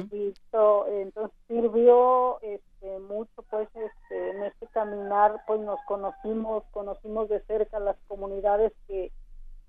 [0.10, 7.42] visto entonces sirvió este mucho pues este en este caminar pues nos conocimos conocimos de
[7.42, 9.12] cerca las comunidades que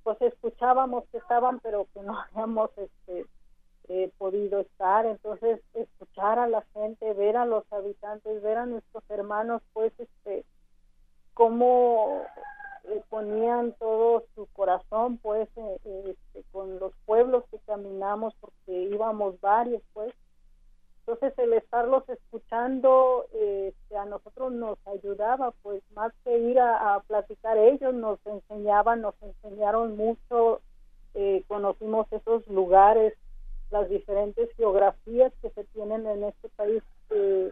[0.05, 3.27] pues escuchábamos que estaban pero que no habíamos este
[3.89, 5.07] eh, podido estar.
[5.07, 10.45] Entonces escuchar a la gente ver a los habitantes ver a nuestros hermanos pues este
[11.35, 12.23] cómo
[12.85, 19.41] eh, ponían todo su corazón pues eh, este, con los pueblos que caminamos porque íbamos
[19.41, 20.13] varios pues.
[21.07, 27.59] Entonces el estarlos escuchando este, a nosotros nos ayudaba pues más que ir a, platicar
[27.59, 30.61] ellos nos enseñaban nos enseñaron mucho
[31.15, 33.15] eh, conocimos esos lugares
[33.71, 37.51] las diferentes geografías que se tienen en este país eh,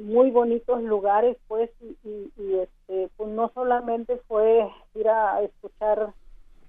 [0.00, 2.30] muy bonitos lugares pues y,
[2.60, 6.12] este pues no solamente fue ir a escuchar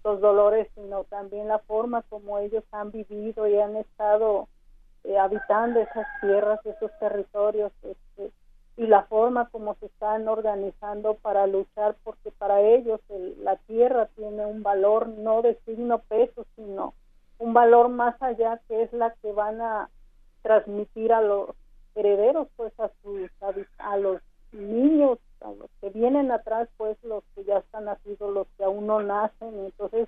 [0.03, 4.47] los dolores sino también la forma como ellos han vivido y han estado
[5.03, 8.31] eh, habitando esas tierras esos territorios este,
[8.75, 12.99] y la forma como se están organizando para luchar porque para ellos
[13.39, 16.93] la tierra tiene un valor no de signo peso sino
[17.37, 19.89] un valor más allá que es la que van a
[20.41, 21.55] transmitir a los
[21.95, 23.29] herederos pues a sus
[23.77, 24.21] a, los
[24.51, 28.87] niños a los que vienen atrás pues los que ya están nacidos los que aún
[28.87, 29.65] no nacen.
[29.65, 30.07] Entonces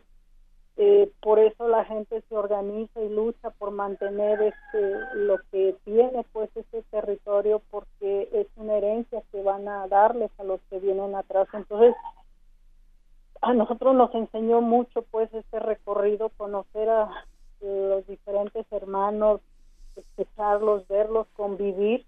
[0.77, 6.25] eh, por eso la gente se organiza y lucha por mantener este lo que tiene
[6.33, 11.15] pues ese territorio porque es una herencia que van a darles a los que vienen
[11.15, 11.47] atrás.
[11.53, 11.95] Entonces
[13.41, 17.09] a nosotros nos enseñó mucho pues este recorrido conocer a
[17.61, 19.41] los diferentes hermanos
[20.17, 22.05] escucharlos, verlos, convivir,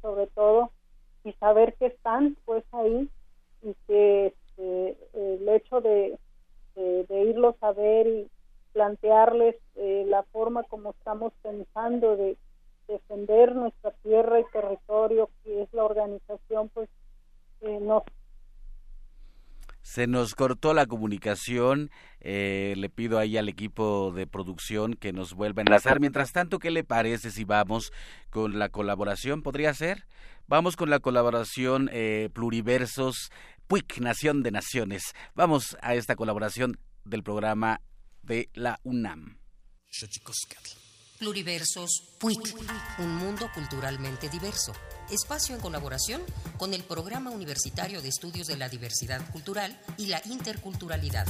[0.00, 0.70] sobre todo,
[1.24, 3.08] y saber que están pues ahí
[3.62, 6.18] y que este, el hecho de,
[6.74, 8.30] de, irlos a ver y
[8.72, 12.36] plantearles eh, la forma como estamos pensando de
[12.86, 16.88] defender nuestra tierra y territorio, que es la organización, pues
[17.60, 18.04] eh, nos
[19.88, 21.90] se nos cortó la comunicación.
[22.20, 25.98] Eh, le pido ahí al equipo de producción que nos vuelva a enlazar.
[25.98, 27.90] Mientras tanto, ¿qué le parece si vamos
[28.28, 29.40] con la colaboración?
[29.40, 30.06] ¿Podría ser?
[30.46, 33.30] Vamos con la colaboración eh, Pluriversos,
[33.66, 35.14] PUIC, Nación de Naciones.
[35.34, 37.80] Vamos a esta colaboración del programa
[38.22, 39.38] de la UNAM.
[41.18, 42.54] Pluriversos PUIC,
[43.00, 44.72] un mundo culturalmente diverso.
[45.10, 46.22] Espacio en colaboración
[46.58, 51.26] con el Programa Universitario de Estudios de la Diversidad Cultural y la Interculturalidad.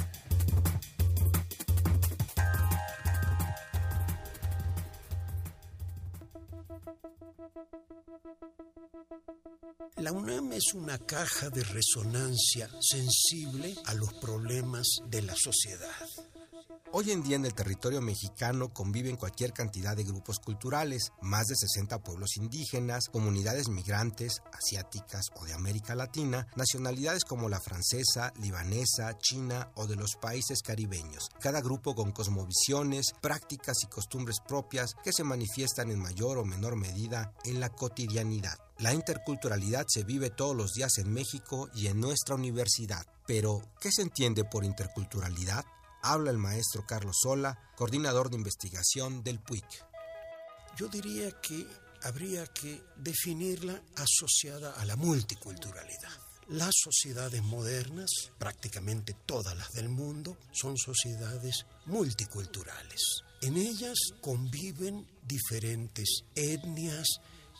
[9.96, 15.90] La UNAM es una caja de resonancia sensible a los problemas de la sociedad.
[16.90, 21.54] Hoy en día en el territorio mexicano conviven cualquier cantidad de grupos culturales, más de
[21.54, 29.18] 60 pueblos indígenas, comunidades migrantes, asiáticas o de América Latina, nacionalidades como la francesa, libanesa,
[29.18, 35.12] china o de los países caribeños, cada grupo con cosmovisiones, prácticas y costumbres propias que
[35.12, 38.58] se manifiestan en mayor o menor medida en la cotidianidad.
[38.78, 43.04] La interculturalidad se vive todos los días en México y en nuestra universidad.
[43.26, 45.64] Pero, ¿qué se entiende por interculturalidad?
[46.02, 49.64] Habla el maestro Carlos Sola, coordinador de investigación del PUIC.
[50.76, 51.66] Yo diría que
[52.02, 56.12] habría que definirla asociada a la multiculturalidad.
[56.48, 63.22] Las sociedades modernas, prácticamente todas las del mundo, son sociedades multiculturales.
[63.42, 67.06] En ellas conviven diferentes etnias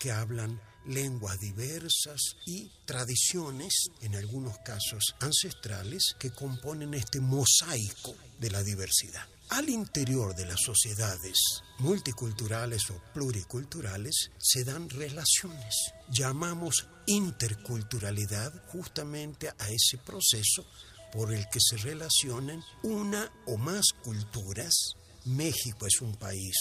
[0.01, 8.51] que hablan lenguas diversas y tradiciones, en algunos casos ancestrales, que componen este mosaico de
[8.51, 9.27] la diversidad.
[9.51, 11.39] Al interior de las sociedades
[11.79, 15.93] multiculturales o pluriculturales se dan relaciones.
[16.11, 20.67] Llamamos interculturalidad justamente a ese proceso
[21.13, 24.93] por el que se relacionan una o más culturas.
[25.25, 26.55] México es un país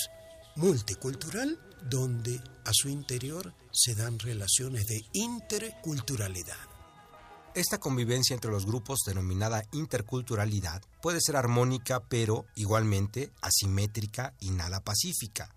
[0.56, 1.60] multicultural
[1.90, 6.58] donde a su interior se dan relaciones de interculturalidad.
[7.54, 14.84] Esta convivencia entre los grupos denominada interculturalidad puede ser armónica pero igualmente asimétrica y nada
[14.84, 15.54] pacífica.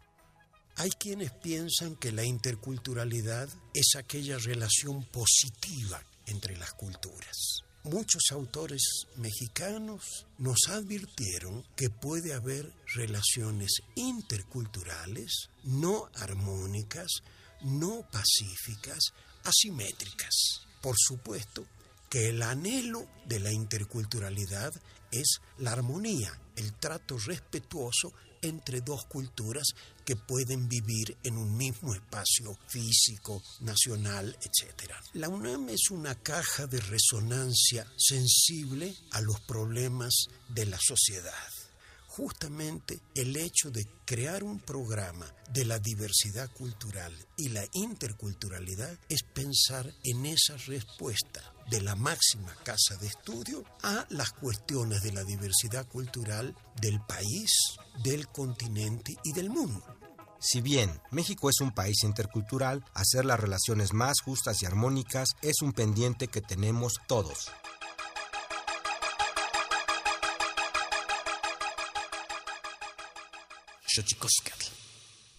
[0.76, 7.64] Hay quienes piensan que la interculturalidad es aquella relación positiva entre las culturas.
[7.84, 8.82] Muchos autores
[9.16, 17.22] mexicanos nos advirtieron que puede haber relaciones interculturales no armónicas,
[17.62, 19.12] no pacíficas,
[19.44, 20.62] asimétricas.
[20.80, 21.66] Por supuesto
[22.08, 24.72] que el anhelo de la interculturalidad
[25.12, 29.68] es la armonía, el trato respetuoso entre dos culturas
[30.04, 34.92] que pueden vivir en un mismo espacio físico, nacional, etc.
[35.12, 41.59] La UNAM es una caja de resonancia sensible a los problemas de la sociedad
[42.10, 49.22] justamente el hecho de crear un programa de la diversidad cultural y la interculturalidad es
[49.22, 51.40] pensar en esa respuesta
[51.70, 57.52] de la máxima casa de estudio a las cuestiones de la diversidad cultural del país,
[58.02, 59.84] del continente y del mundo.
[60.40, 65.62] Si bien México es un país intercultural, hacer las relaciones más justas y armónicas es
[65.62, 67.50] un pendiente que tenemos todos.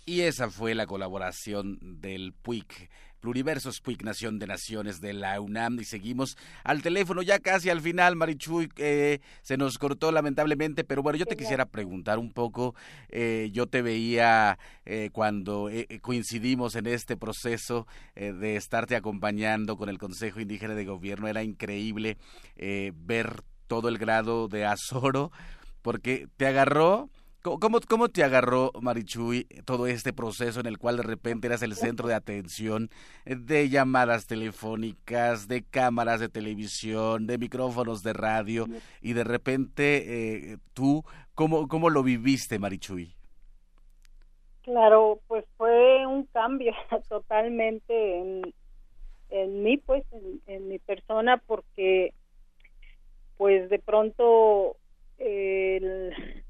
[0.06, 2.90] Y esa fue la colaboración del PUIC,
[3.22, 5.80] Pluriversos PUIC Nación de Naciones de la UNAM.
[5.80, 6.36] Y seguimos
[6.66, 8.70] al teléfono ya casi al final, Marichuy.
[8.76, 12.76] Eh, se nos cortó lamentablemente, pero bueno, yo te quisiera preguntar un poco.
[13.08, 15.70] Eh, yo te veía eh, cuando
[16.02, 21.30] coincidimos en este proceso de estarte acompañando con el Consejo Indígena de Gobierno.
[21.30, 22.18] Era increíble
[22.58, 25.32] ver todo el grado de azoro,
[25.82, 27.10] porque te agarró
[27.42, 31.74] ¿Cómo, ¿Cómo te agarró, Marichuy, todo este proceso en el cual de repente eras el
[31.74, 32.90] centro de atención
[33.26, 38.68] eh, de llamadas telefónicas, de cámaras de televisión, de micrófonos de radio
[39.02, 43.16] y de repente eh, tú, ¿cómo, ¿cómo lo viviste, Marichuy?
[44.62, 46.74] Claro, pues fue un cambio
[47.10, 48.54] totalmente en,
[49.30, 52.14] en mí, pues, en, en mi persona, porque
[53.38, 54.78] pues de pronto
[55.18, 56.41] el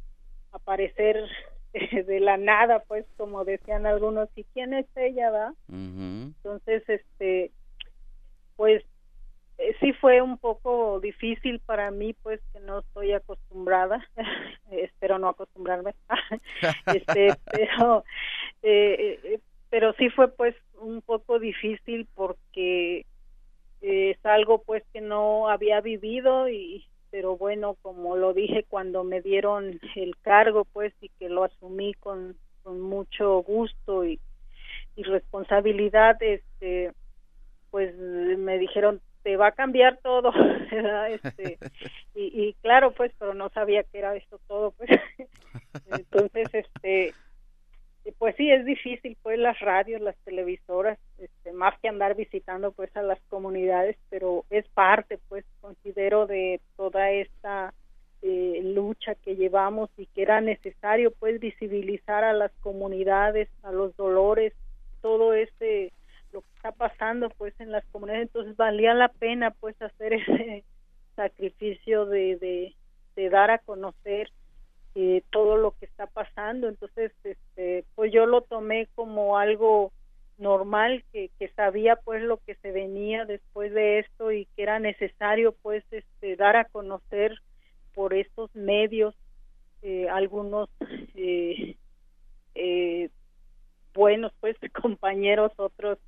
[0.72, 1.26] aparecer
[2.06, 5.54] de la nada, pues como decían algunos, ¿y quién es ella, va?
[5.70, 7.52] Entonces, este,
[8.56, 8.84] pues
[9.58, 14.06] eh, sí fue un poco difícil para mí, pues que no estoy acostumbrada,
[14.72, 15.94] espero no acostumbrarme,
[16.88, 18.04] este, pero,
[18.64, 23.06] eh, eh, pero sí fue pues un poco difícil porque
[23.82, 29.22] es algo pues que no había vivido y pero bueno, como lo dije cuando me
[29.22, 34.20] dieron el cargo, pues, y que lo asumí con, con mucho gusto y,
[34.96, 36.94] y responsabilidad, este,
[37.70, 40.32] pues me dijeron, te va a cambiar todo,
[41.10, 41.58] Este,
[42.16, 44.90] y, y claro, pues, pero no sabía que era esto todo, pues.
[45.92, 47.14] Entonces, este,
[48.18, 52.96] pues sí, es difícil, pues las radios, las televisoras, este, más que andar visitando pues
[52.98, 57.74] a las comunidades, pero es parte, pues considero de toda esta
[58.24, 63.96] eh, lucha que llevamos y que era necesario pues visibilizar a las comunidades, a los
[63.96, 64.54] dolores,
[65.02, 65.92] todo este
[66.32, 70.64] lo que está pasando pues en las comunidades, entonces valía la pena pues hacer ese
[71.16, 72.76] sacrificio de, de,
[73.16, 74.30] de dar a conocer
[74.96, 76.68] eh, todo lo que está pasando.
[76.68, 79.92] Entonces este pues yo lo tomé como algo
[80.42, 84.80] normal que, que sabía pues lo que se venía después de esto y que era
[84.80, 87.40] necesario pues este dar a conocer
[87.94, 89.16] por estos medios
[89.84, 90.70] eh, algunos
[91.16, 91.76] eh,
[92.56, 93.10] eh,
[93.94, 96.00] buenos pues compañeros otros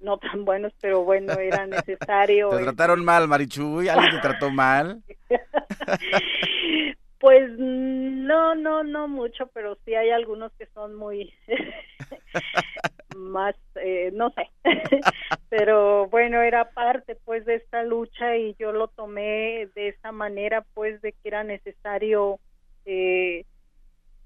[0.00, 5.02] no tan buenos pero bueno era necesario te trataron mal Marichuy alguien te trató mal
[7.22, 11.32] Pues no, no, no mucho, pero sí hay algunos que son muy
[13.16, 14.50] más, eh, no sé,
[15.48, 20.66] pero bueno, era parte pues de esta lucha y yo lo tomé de esa manera
[20.74, 22.40] pues de que era necesario
[22.86, 23.44] eh,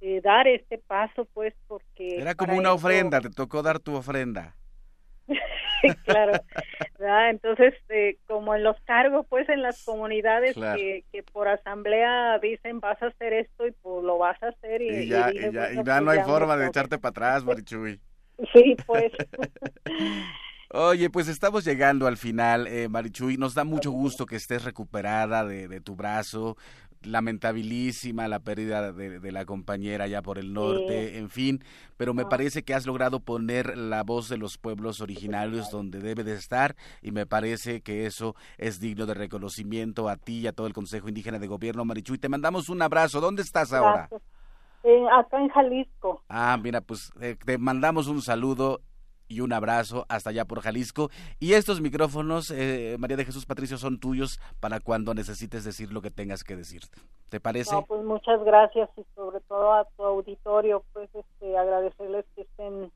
[0.00, 2.16] eh, dar este paso pues porque...
[2.16, 4.56] Era como una ofrenda, te tocó dar tu ofrenda.
[6.04, 6.32] claro.
[7.30, 12.80] Entonces, eh, como en los cargos, pues en las comunidades que, que, por asamblea dicen
[12.80, 14.82] vas a hacer esto y pues lo vas a hacer.
[14.82, 15.70] Y, ya, y, ya,
[16.00, 18.00] no pues, hay forma de echarte para atrás, Marichuy.
[18.52, 19.12] Sí, pues.
[20.70, 23.38] Oye, pues estamos llegando al final, eh, Marichuy.
[23.38, 26.56] Nos da mucho gusto que estés recuperada de, de tu brazo
[27.06, 31.62] lamentabilísima la pérdida de, la compañera ya por el norte, en fin,
[31.96, 36.24] pero me parece que has logrado poner la voz de los pueblos originarios donde debe
[36.24, 40.52] de estar y me parece que eso es digno de reconocimiento a ti y a
[40.52, 42.18] todo el Consejo Indígena de Gobierno, Marichuy.
[42.18, 43.20] Te mandamos un abrazo.
[43.20, 44.08] ¿Dónde estás ahora?
[44.82, 46.22] Eh, acá en Jalisco.
[46.28, 48.80] Ah, mira, pues eh, te mandamos un saludo
[49.28, 51.10] y un abrazo hasta allá por Jalisco.
[51.38, 56.02] Y estos micrófonos, eh, María de Jesús Patricio, son tuyos para cuando necesites decir lo
[56.02, 56.82] que tengas que decir.
[57.28, 57.76] ¿Te parece?
[57.88, 62.92] pues muchas gracias y sobre todo a tu auditorio, pues este, agradecerles que estén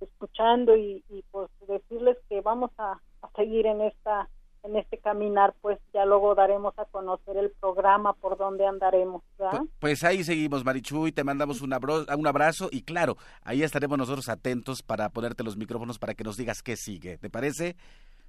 [0.00, 2.98] escuchando y, pues decirles que vamos a
[3.36, 4.28] seguir en esta
[4.64, 9.22] en este caminar, pues ya luego daremos a conocer el programa por donde andaremos.
[9.36, 14.28] Pues, pues, ahí seguimos, Marichuy, te mandamos un, un abrazo y claro, ahí estaremos nosotros
[14.28, 17.18] atentos para ponerte los micrófonos para que nos digas qué sigue.
[17.18, 17.76] ¿Te parece?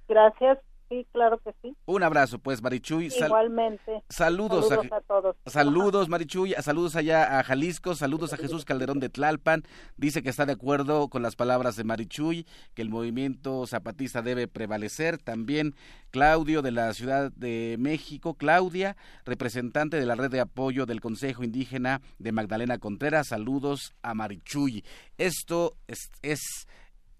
[0.08, 0.58] Gracias
[0.88, 1.74] Sí, claro que sí.
[1.86, 3.08] Un abrazo, pues, Marichuy.
[3.08, 4.02] Igualmente.
[4.08, 5.36] Saludos, a, todos.
[5.46, 6.54] Saludos, Marichuy.
[6.60, 7.94] Saludos allá a Jalisco.
[7.94, 9.62] Saludos a Jesús Calderón de Tlalpan.
[9.96, 14.46] Dice que está de acuerdo con las palabras de Marichuy, que el movimiento zapatista debe
[14.46, 15.18] prevalecer.
[15.18, 15.74] También
[16.10, 18.34] Claudio de la Ciudad de México.
[18.34, 23.28] Claudia, representante de la red de apoyo del Consejo Indígena de Magdalena Contreras.
[23.28, 24.84] Saludos a Marichuy.
[25.16, 26.66] Esto es, es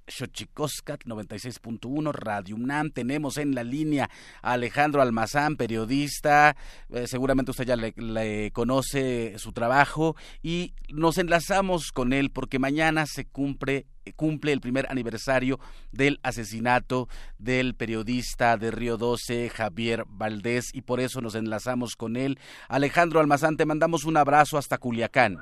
[0.07, 2.91] Xochicoscat 96.1, Radio UNAM.
[2.91, 4.11] Tenemos en la línea
[4.43, 6.57] a Alejandro Almazán, periodista.
[6.91, 13.07] Eh, seguramente usted ya le, conoce su trabajo y nos enlazamos con él porque mañana
[13.07, 13.87] se cumple
[14.17, 15.59] cumple el primer aniversario
[15.91, 22.17] del asesinato del periodista de Río 12, Javier Valdés, y por eso nos enlazamos con
[22.17, 22.39] él.
[22.69, 25.39] Alejandro Almazán, te mandamos un abrazo hasta Culiacán.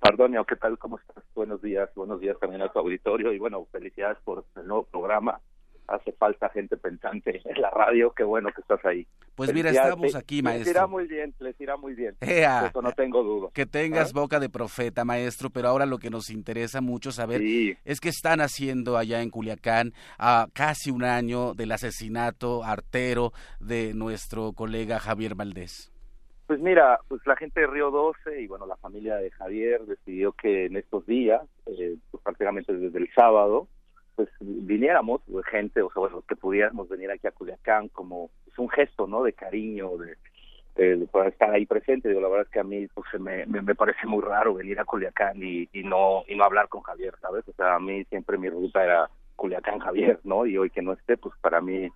[0.00, 0.78] Pardonio, ¿qué tal?
[0.78, 1.22] ¿Cómo estás?
[1.34, 5.40] Buenos días, buenos días también a tu auditorio y bueno, felicidades por el nuevo programa.
[5.86, 9.06] Hace falta gente pensante en la radio, qué bueno que estás ahí.
[9.34, 10.64] Pues mira, estamos aquí, maestro.
[10.64, 12.16] Les irá muy bien, les irá muy bien.
[12.20, 13.48] Eso no tengo duda.
[13.52, 14.12] Que tengas ¿Ah?
[14.14, 17.42] boca de profeta, maestro, pero ahora lo que nos interesa mucho saber
[17.84, 23.92] es que están haciendo allá en Culiacán a casi un año del asesinato artero de
[23.92, 25.90] nuestro colega Javier Valdés.
[26.50, 30.32] Pues mira, pues la gente de Río 12 y bueno, la familia de Javier decidió
[30.32, 33.68] que en estos días, eh, pues prácticamente desde el sábado,
[34.16, 38.30] pues viniéramos, pues, gente, o sea, bueno, que pudiéramos venir aquí a Culiacán como es
[38.46, 39.22] pues, un gesto, ¿no?
[39.22, 40.16] De cariño, de,
[40.74, 42.08] de, estar ahí presente.
[42.08, 44.84] Digo, la verdad es que a mí pues me, me, parece muy raro venir a
[44.84, 47.46] Culiacán y, y no y no hablar con Javier, ¿sabes?
[47.46, 49.08] O sea, a mí siempre mi ruta era
[49.40, 50.44] Culiacán Javier, ¿no?
[50.44, 51.88] Y hoy que no esté, pues para mí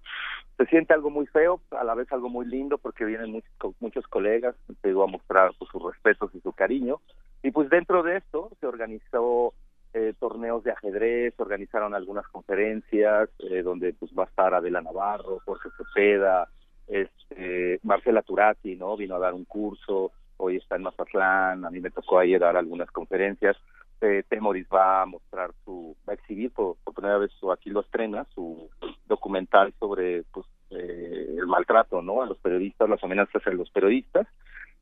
[0.56, 4.06] se siente algo muy feo, a la vez algo muy lindo porque vienen muchos, muchos
[4.06, 7.02] colegas, te digo, a mostrar pues, sus respetos y su cariño.
[7.42, 9.52] Y pues dentro de esto se organizó
[9.92, 15.40] eh, torneos de ajedrez, organizaron algunas conferencias eh, donde pues va a estar Adela Navarro,
[15.44, 16.48] Jorge Cepeda,
[16.86, 18.96] este, Marcela Turati, ¿no?
[18.96, 22.56] Vino a dar un curso, hoy está en Mazatlán, a mí me tocó ayer dar
[22.56, 23.58] algunas conferencias.
[24.04, 27.80] Eh, Temoris va a mostrar su, va a exhibir por, primera vez, su, aquí lo
[27.80, 28.68] estrena, su
[29.06, 32.20] documental sobre pues, eh, el maltrato ¿no?
[32.20, 34.26] a los periodistas, las amenazas a los periodistas.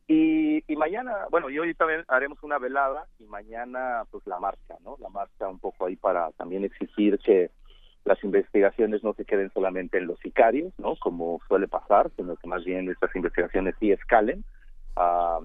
[0.08, 4.74] Y, y mañana bueno, y hoy también haremos una velada y mañana pues la marcha,
[4.82, 4.96] ¿no?
[4.98, 7.52] La marcha un poco ahí para también exigir que
[8.04, 10.96] las investigaciones no se queden solamente en los sicarios, ¿no?
[10.96, 14.44] Como suele pasar, sino que más bien estas investigaciones sí escalen
[14.96, 15.38] a,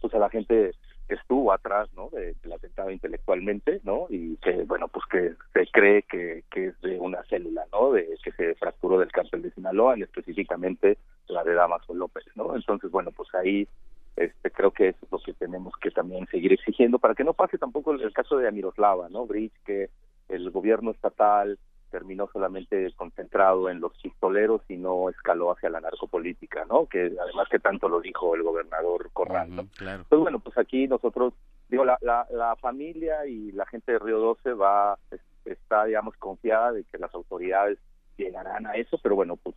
[0.00, 0.72] pues a la gente
[1.08, 2.08] estuvo atrás, ¿no?
[2.10, 4.06] De, del atentado intelectualmente, ¿no?
[4.08, 7.92] Y que, bueno, pues que se cree que, es de una célula, ¿no?
[7.92, 10.98] De que se fracturó del cárcel de Sinaloa, y específicamente
[11.28, 12.56] la de Damaso López, ¿no?
[12.56, 13.68] Entonces, bueno, pues ahí
[14.16, 17.58] este, creo que es lo que tenemos que también seguir exigiendo para que no pase
[17.58, 19.26] tampoco el, caso de Amiroslava, ¿no?
[19.26, 19.90] Bridge, que
[20.28, 21.58] el gobierno estatal
[21.90, 26.86] terminó solamente concentrado en los pistoleros y no escaló hacia la narcopolítica, ¿no?
[26.86, 29.66] Que además que tanto lo dijo el gobernador Corral, ¿no?
[29.76, 30.04] claro.
[30.08, 31.34] Pues bueno, pues aquí nosotros,
[31.68, 34.98] digo, la, la, la familia y la gente de Río 12 va,
[35.44, 37.78] está, digamos, confiada de que las autoridades
[38.16, 39.54] llegarán a eso, pero bueno, pues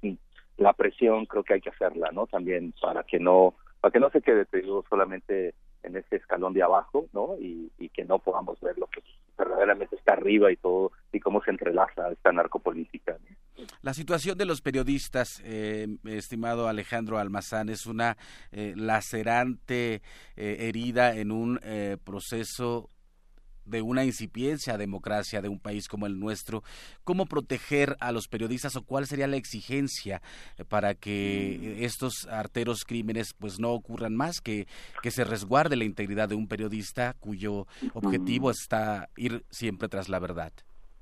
[0.58, 2.28] la presión creo que hay que hacerla, ¿no?
[2.28, 5.54] También para que no para que no se quede, te digo, solamente
[5.84, 7.36] en ese escalón de abajo, ¿no?
[7.40, 9.02] Y, y, que no podamos ver lo que
[9.38, 13.18] verdaderamente está arriba y todo, y cómo se entrelaza esta narcopolítica.
[13.82, 18.18] La situación de los periodistas, eh, estimado Alejandro Almazán, es una
[18.52, 20.02] eh, lacerante
[20.36, 22.90] eh, herida en un eh, proceso
[23.70, 26.64] de una incipiencia democracia de un país como el nuestro,
[27.04, 30.22] ¿cómo proteger a los periodistas o cuál sería la exigencia
[30.68, 34.68] para que estos arteros crímenes pues no ocurran más, que,
[35.02, 40.20] que se resguarde la integridad de un periodista cuyo objetivo está ir siempre tras la
[40.20, 40.52] verdad?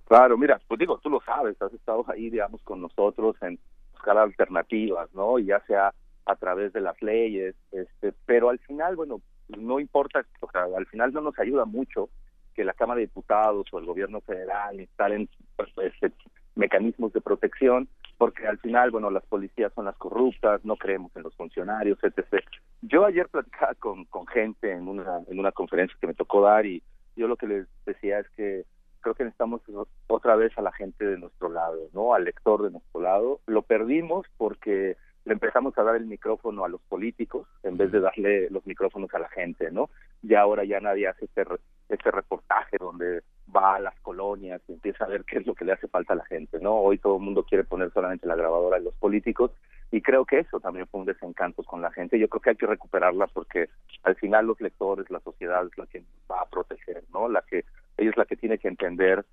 [0.05, 3.59] Claro, mira, pues digo, tú lo sabes, has estado ahí, digamos, con nosotros en
[3.91, 5.37] buscar alternativas, ¿no?
[5.39, 5.93] Ya sea
[6.25, 10.85] a través de las leyes, este, pero al final, bueno, no importa, o sea, al
[10.87, 12.09] final no nos ayuda mucho
[12.57, 16.11] que la Cámara de Diputados o el gobierno federal instalen pues, este,
[16.55, 17.87] mecanismos de protección,
[18.17, 22.43] porque al final, bueno, las policías son las corruptas, no creemos en los funcionarios, etc.
[22.81, 26.65] Yo ayer platicaba con, con gente en una, en una conferencia que me tocó dar
[26.65, 26.81] y
[27.15, 28.65] yo lo que les decía es que
[29.01, 29.61] creo que necesitamos
[30.07, 32.15] otra vez a la gente de nuestro lado, ¿no?
[32.15, 33.39] Al lector de nuestro lado.
[33.45, 34.97] Lo perdimos porque
[35.27, 39.13] le empezamos a dar el micrófono a los políticos en vez de darle los micrófonos
[39.13, 39.89] a la gente, ¿no?
[40.21, 41.43] Ya ahora ya nadie hace este,
[41.89, 43.23] este reportaje donde
[43.53, 46.13] va a las colonias y empieza a ver qué es lo que le hace falta
[46.13, 46.75] a la gente, ¿no?
[46.75, 49.51] Hoy todo el mundo quiere poner solamente la grabadora en los políticos
[49.91, 52.17] y creo que eso también fue un desencanto con la gente.
[52.17, 53.69] Yo creo que hay que recuperarla porque
[54.03, 57.27] al final los lectores, la sociedad es la que va a proteger, ¿no?
[57.27, 57.65] La que
[57.97, 59.25] ella es la que tiene que entender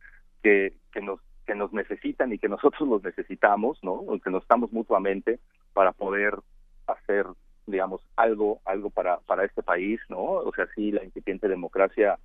[0.43, 4.03] que, que nos que nos necesitan y que nosotros los necesitamos, ¿no?
[4.23, 5.39] Que nos estamos mutuamente
[5.75, 6.39] para poder
[6.87, 7.27] hacer,
[7.67, 10.23] digamos, algo, algo para, para este país, ¿no?
[10.23, 12.19] O sea, sí, la incipiente democracia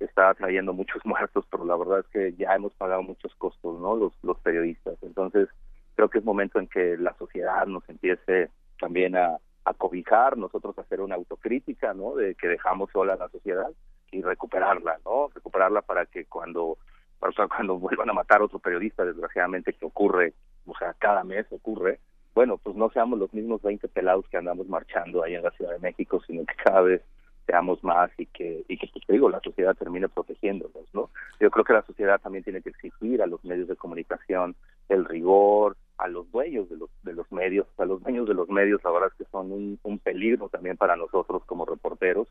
[0.00, 3.96] está trayendo muchos muertos, pero la verdad es que ya hemos pagado muchos costos, ¿no?
[3.96, 4.96] Los, los periodistas.
[5.02, 5.48] Entonces,
[5.94, 8.48] creo que es momento en que la sociedad nos empiece
[8.78, 12.14] también a, a cobijar, nosotros hacer una autocrítica, ¿no?
[12.14, 13.70] De que dejamos sola a la sociedad
[14.10, 15.28] y recuperarla, ¿no?
[15.34, 16.78] Recuperarla para que cuando
[17.18, 20.34] para cuando vuelvan a matar a otro periodista, desgraciadamente que ocurre,
[20.66, 22.00] o sea, cada mes ocurre,
[22.34, 25.72] bueno, pues no seamos los mismos 20 pelados que andamos marchando ahí en la Ciudad
[25.72, 27.02] de México, sino que cada vez
[27.46, 31.10] seamos más y que, y que pues, te digo, la sociedad termine protegiéndonos, ¿no?
[31.40, 34.54] Yo creo que la sociedad también tiene que exigir a los medios de comunicación
[34.88, 38.48] el rigor, a los dueños de los, de los medios, a los dueños de los
[38.48, 42.28] medios, la verdad es que son un, un peligro también para nosotros como reporteros,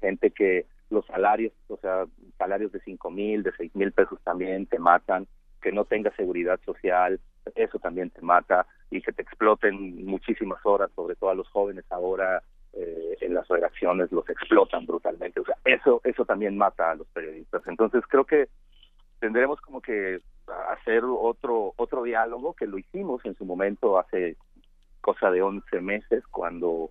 [0.00, 2.06] gente que los salarios, o sea,
[2.38, 5.26] salarios de cinco mil, de seis mil pesos también te matan,
[5.60, 7.20] que no tenga seguridad social,
[7.54, 11.84] eso también te mata y que te exploten muchísimas horas, sobre todo a los jóvenes
[11.90, 12.42] ahora
[12.74, 17.06] eh, en las redacciones los explotan brutalmente, o sea, eso eso también mata a los
[17.08, 17.62] periodistas.
[17.66, 18.48] Entonces creo que
[19.18, 20.20] tendremos como que
[20.70, 24.36] hacer otro otro diálogo que lo hicimos en su momento hace
[25.00, 26.90] cosa de 11 meses cuando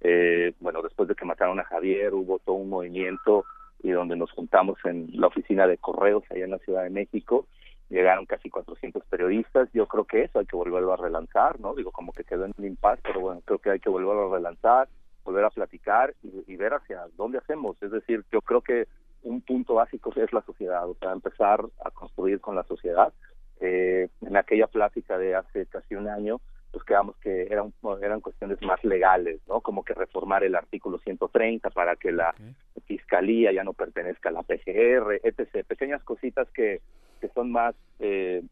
[0.00, 3.44] eh, bueno, después de que mataron a Javier hubo todo un movimiento
[3.82, 7.46] y donde nos juntamos en la oficina de correos allá en la Ciudad de México,
[7.90, 11.74] llegaron casi 400 periodistas, yo creo que eso hay que volverlo a relanzar, ¿no?
[11.74, 14.36] Digo, como que quedó en un impasse, pero bueno, creo que hay que volverlo a
[14.36, 14.88] relanzar,
[15.24, 18.88] volver a platicar y, ver hacia dónde hacemos, es decir, yo creo que
[19.22, 23.12] un punto básico es la sociedad, o sea, empezar a construir con la sociedad.
[23.60, 26.40] Eh, en aquella plática de hace casi un año,
[26.70, 29.60] pues quedamos que eran, eran cuestiones más legales, ¿no?
[29.60, 32.34] Como que reformar el artículo 130 para que la
[32.86, 35.66] fiscalía ya no pertenezca a la PGR, etc.
[35.66, 36.80] Pequeñas cositas que,
[37.20, 38.42] que son más eh,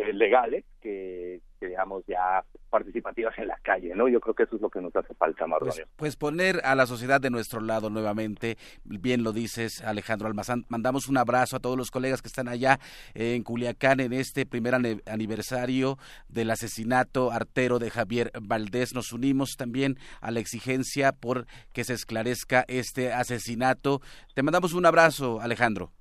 [0.00, 4.08] eh, legales que, digamos, ya participativas en la calle, ¿no?
[4.08, 5.74] Yo creo que eso es lo que nos hace falta, Mardonio.
[5.74, 10.64] Pues, pues, poner a la sociedad de nuestro lado nuevamente, bien lo dices Alejandro Almazán,
[10.68, 12.80] mandamos un abrazo a todos los colegas que están allá
[13.14, 14.74] en Culiacán en este primer
[15.06, 15.98] aniversario
[16.28, 18.94] del asesinato artero de Javier Valdés.
[18.94, 24.00] Nos unimos también a la exigencia por que se esclarezca este asesinato.
[24.34, 25.92] Te mandamos un abrazo, Alejandro.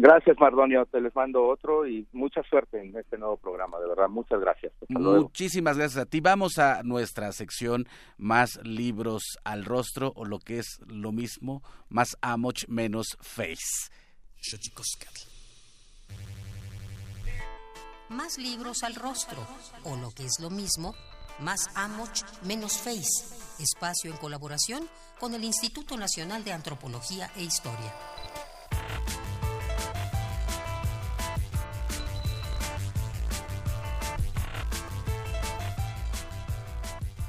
[0.00, 0.86] Gracias, Mardonio.
[0.86, 4.08] Te les mando otro y mucha suerte en este nuevo programa, de verdad.
[4.08, 4.72] Muchas gracias.
[4.88, 6.20] Muchísimas gracias a ti.
[6.20, 7.84] Vamos a nuestra sección
[8.16, 13.90] más libros al rostro o lo que es lo mismo, más amoch menos face.
[18.08, 19.40] Más libros al rostro
[19.82, 20.94] o lo que es lo mismo,
[21.40, 23.34] más amoch menos face.
[23.58, 24.84] Espacio en colaboración
[25.18, 27.92] con el Instituto Nacional de Antropología e Historia.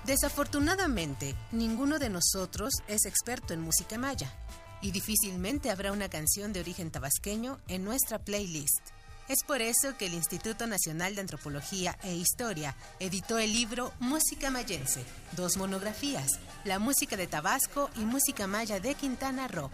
[0.09, 4.33] Desafortunadamente, ninguno de nosotros es experto en música maya
[4.81, 8.89] y difícilmente habrá una canción de origen tabasqueño en nuestra playlist.
[9.27, 14.49] Es por eso que el Instituto Nacional de Antropología e Historia editó el libro Música
[14.49, 19.69] Mayense, dos monografías, la música de Tabasco y música maya de Quintana Roo.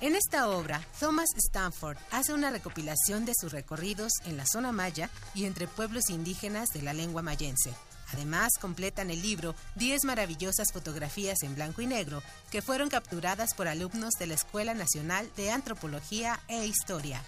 [0.00, 5.10] En esta obra, Thomas Stanford hace una recopilación de sus recorridos en la zona maya
[5.32, 7.72] y entre pueblos indígenas de la lengua mayense
[8.12, 13.68] Además, completan el libro 10 maravillosas fotografías en blanco y negro que fueron capturadas por
[13.68, 17.22] alumnos de la Escuela Nacional de Antropología e Historia.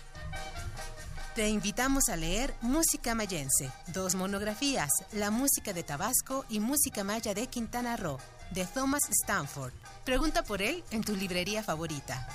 [1.34, 7.32] Te invitamos a leer Música Mayense, dos monografías, La música de Tabasco y Música Maya
[7.32, 8.18] de Quintana Roo,
[8.50, 9.72] de Thomas Stanford.
[10.04, 12.26] Pregunta por él en tu librería favorita.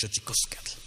[0.00, 0.79] że ci koskat.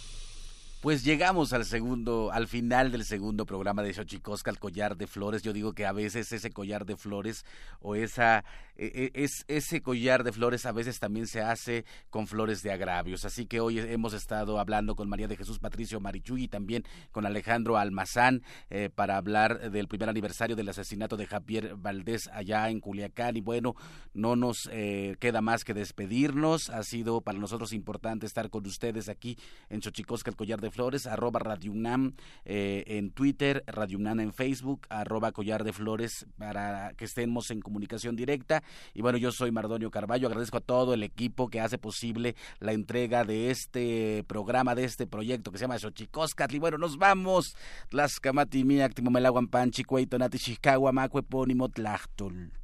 [0.84, 5.42] Pues llegamos al segundo, al final del segundo programa de Xochicosca, el collar de flores.
[5.42, 7.46] Yo digo que a veces ese collar de flores
[7.80, 8.44] o esa
[8.76, 12.70] e, e, es, ese collar de flores a veces también se hace con flores de
[12.70, 13.24] agravios.
[13.24, 17.24] Así que hoy hemos estado hablando con María de Jesús Patricio Marichuy y también con
[17.24, 22.80] Alejandro Almazán eh, para hablar del primer aniversario del asesinato de Javier Valdés allá en
[22.80, 23.38] Culiacán.
[23.38, 23.74] Y bueno,
[24.12, 26.68] no nos eh, queda más que despedirnos.
[26.68, 29.38] Ha sido para nosotros importante estar con ustedes aquí
[29.70, 32.14] en Xochicosca, el collar de flores, arroba Radio UNAM
[32.44, 37.60] eh, en Twitter, Radio UNAM en Facebook, arroba collar de flores para que estemos en
[37.60, 38.62] comunicación directa.
[38.92, 42.72] Y bueno, yo soy Mardonio Carballo, agradezco a todo el equipo que hace posible la
[42.72, 46.56] entrega de este programa, de este proyecto que se llama Xochicoscatl.
[46.56, 47.56] Y bueno, nos vamos.
[47.88, 52.63] Tlaxcamati miak, timomelaguan panchi, cueitonati, xicagua, macuepónimo, tlachtol.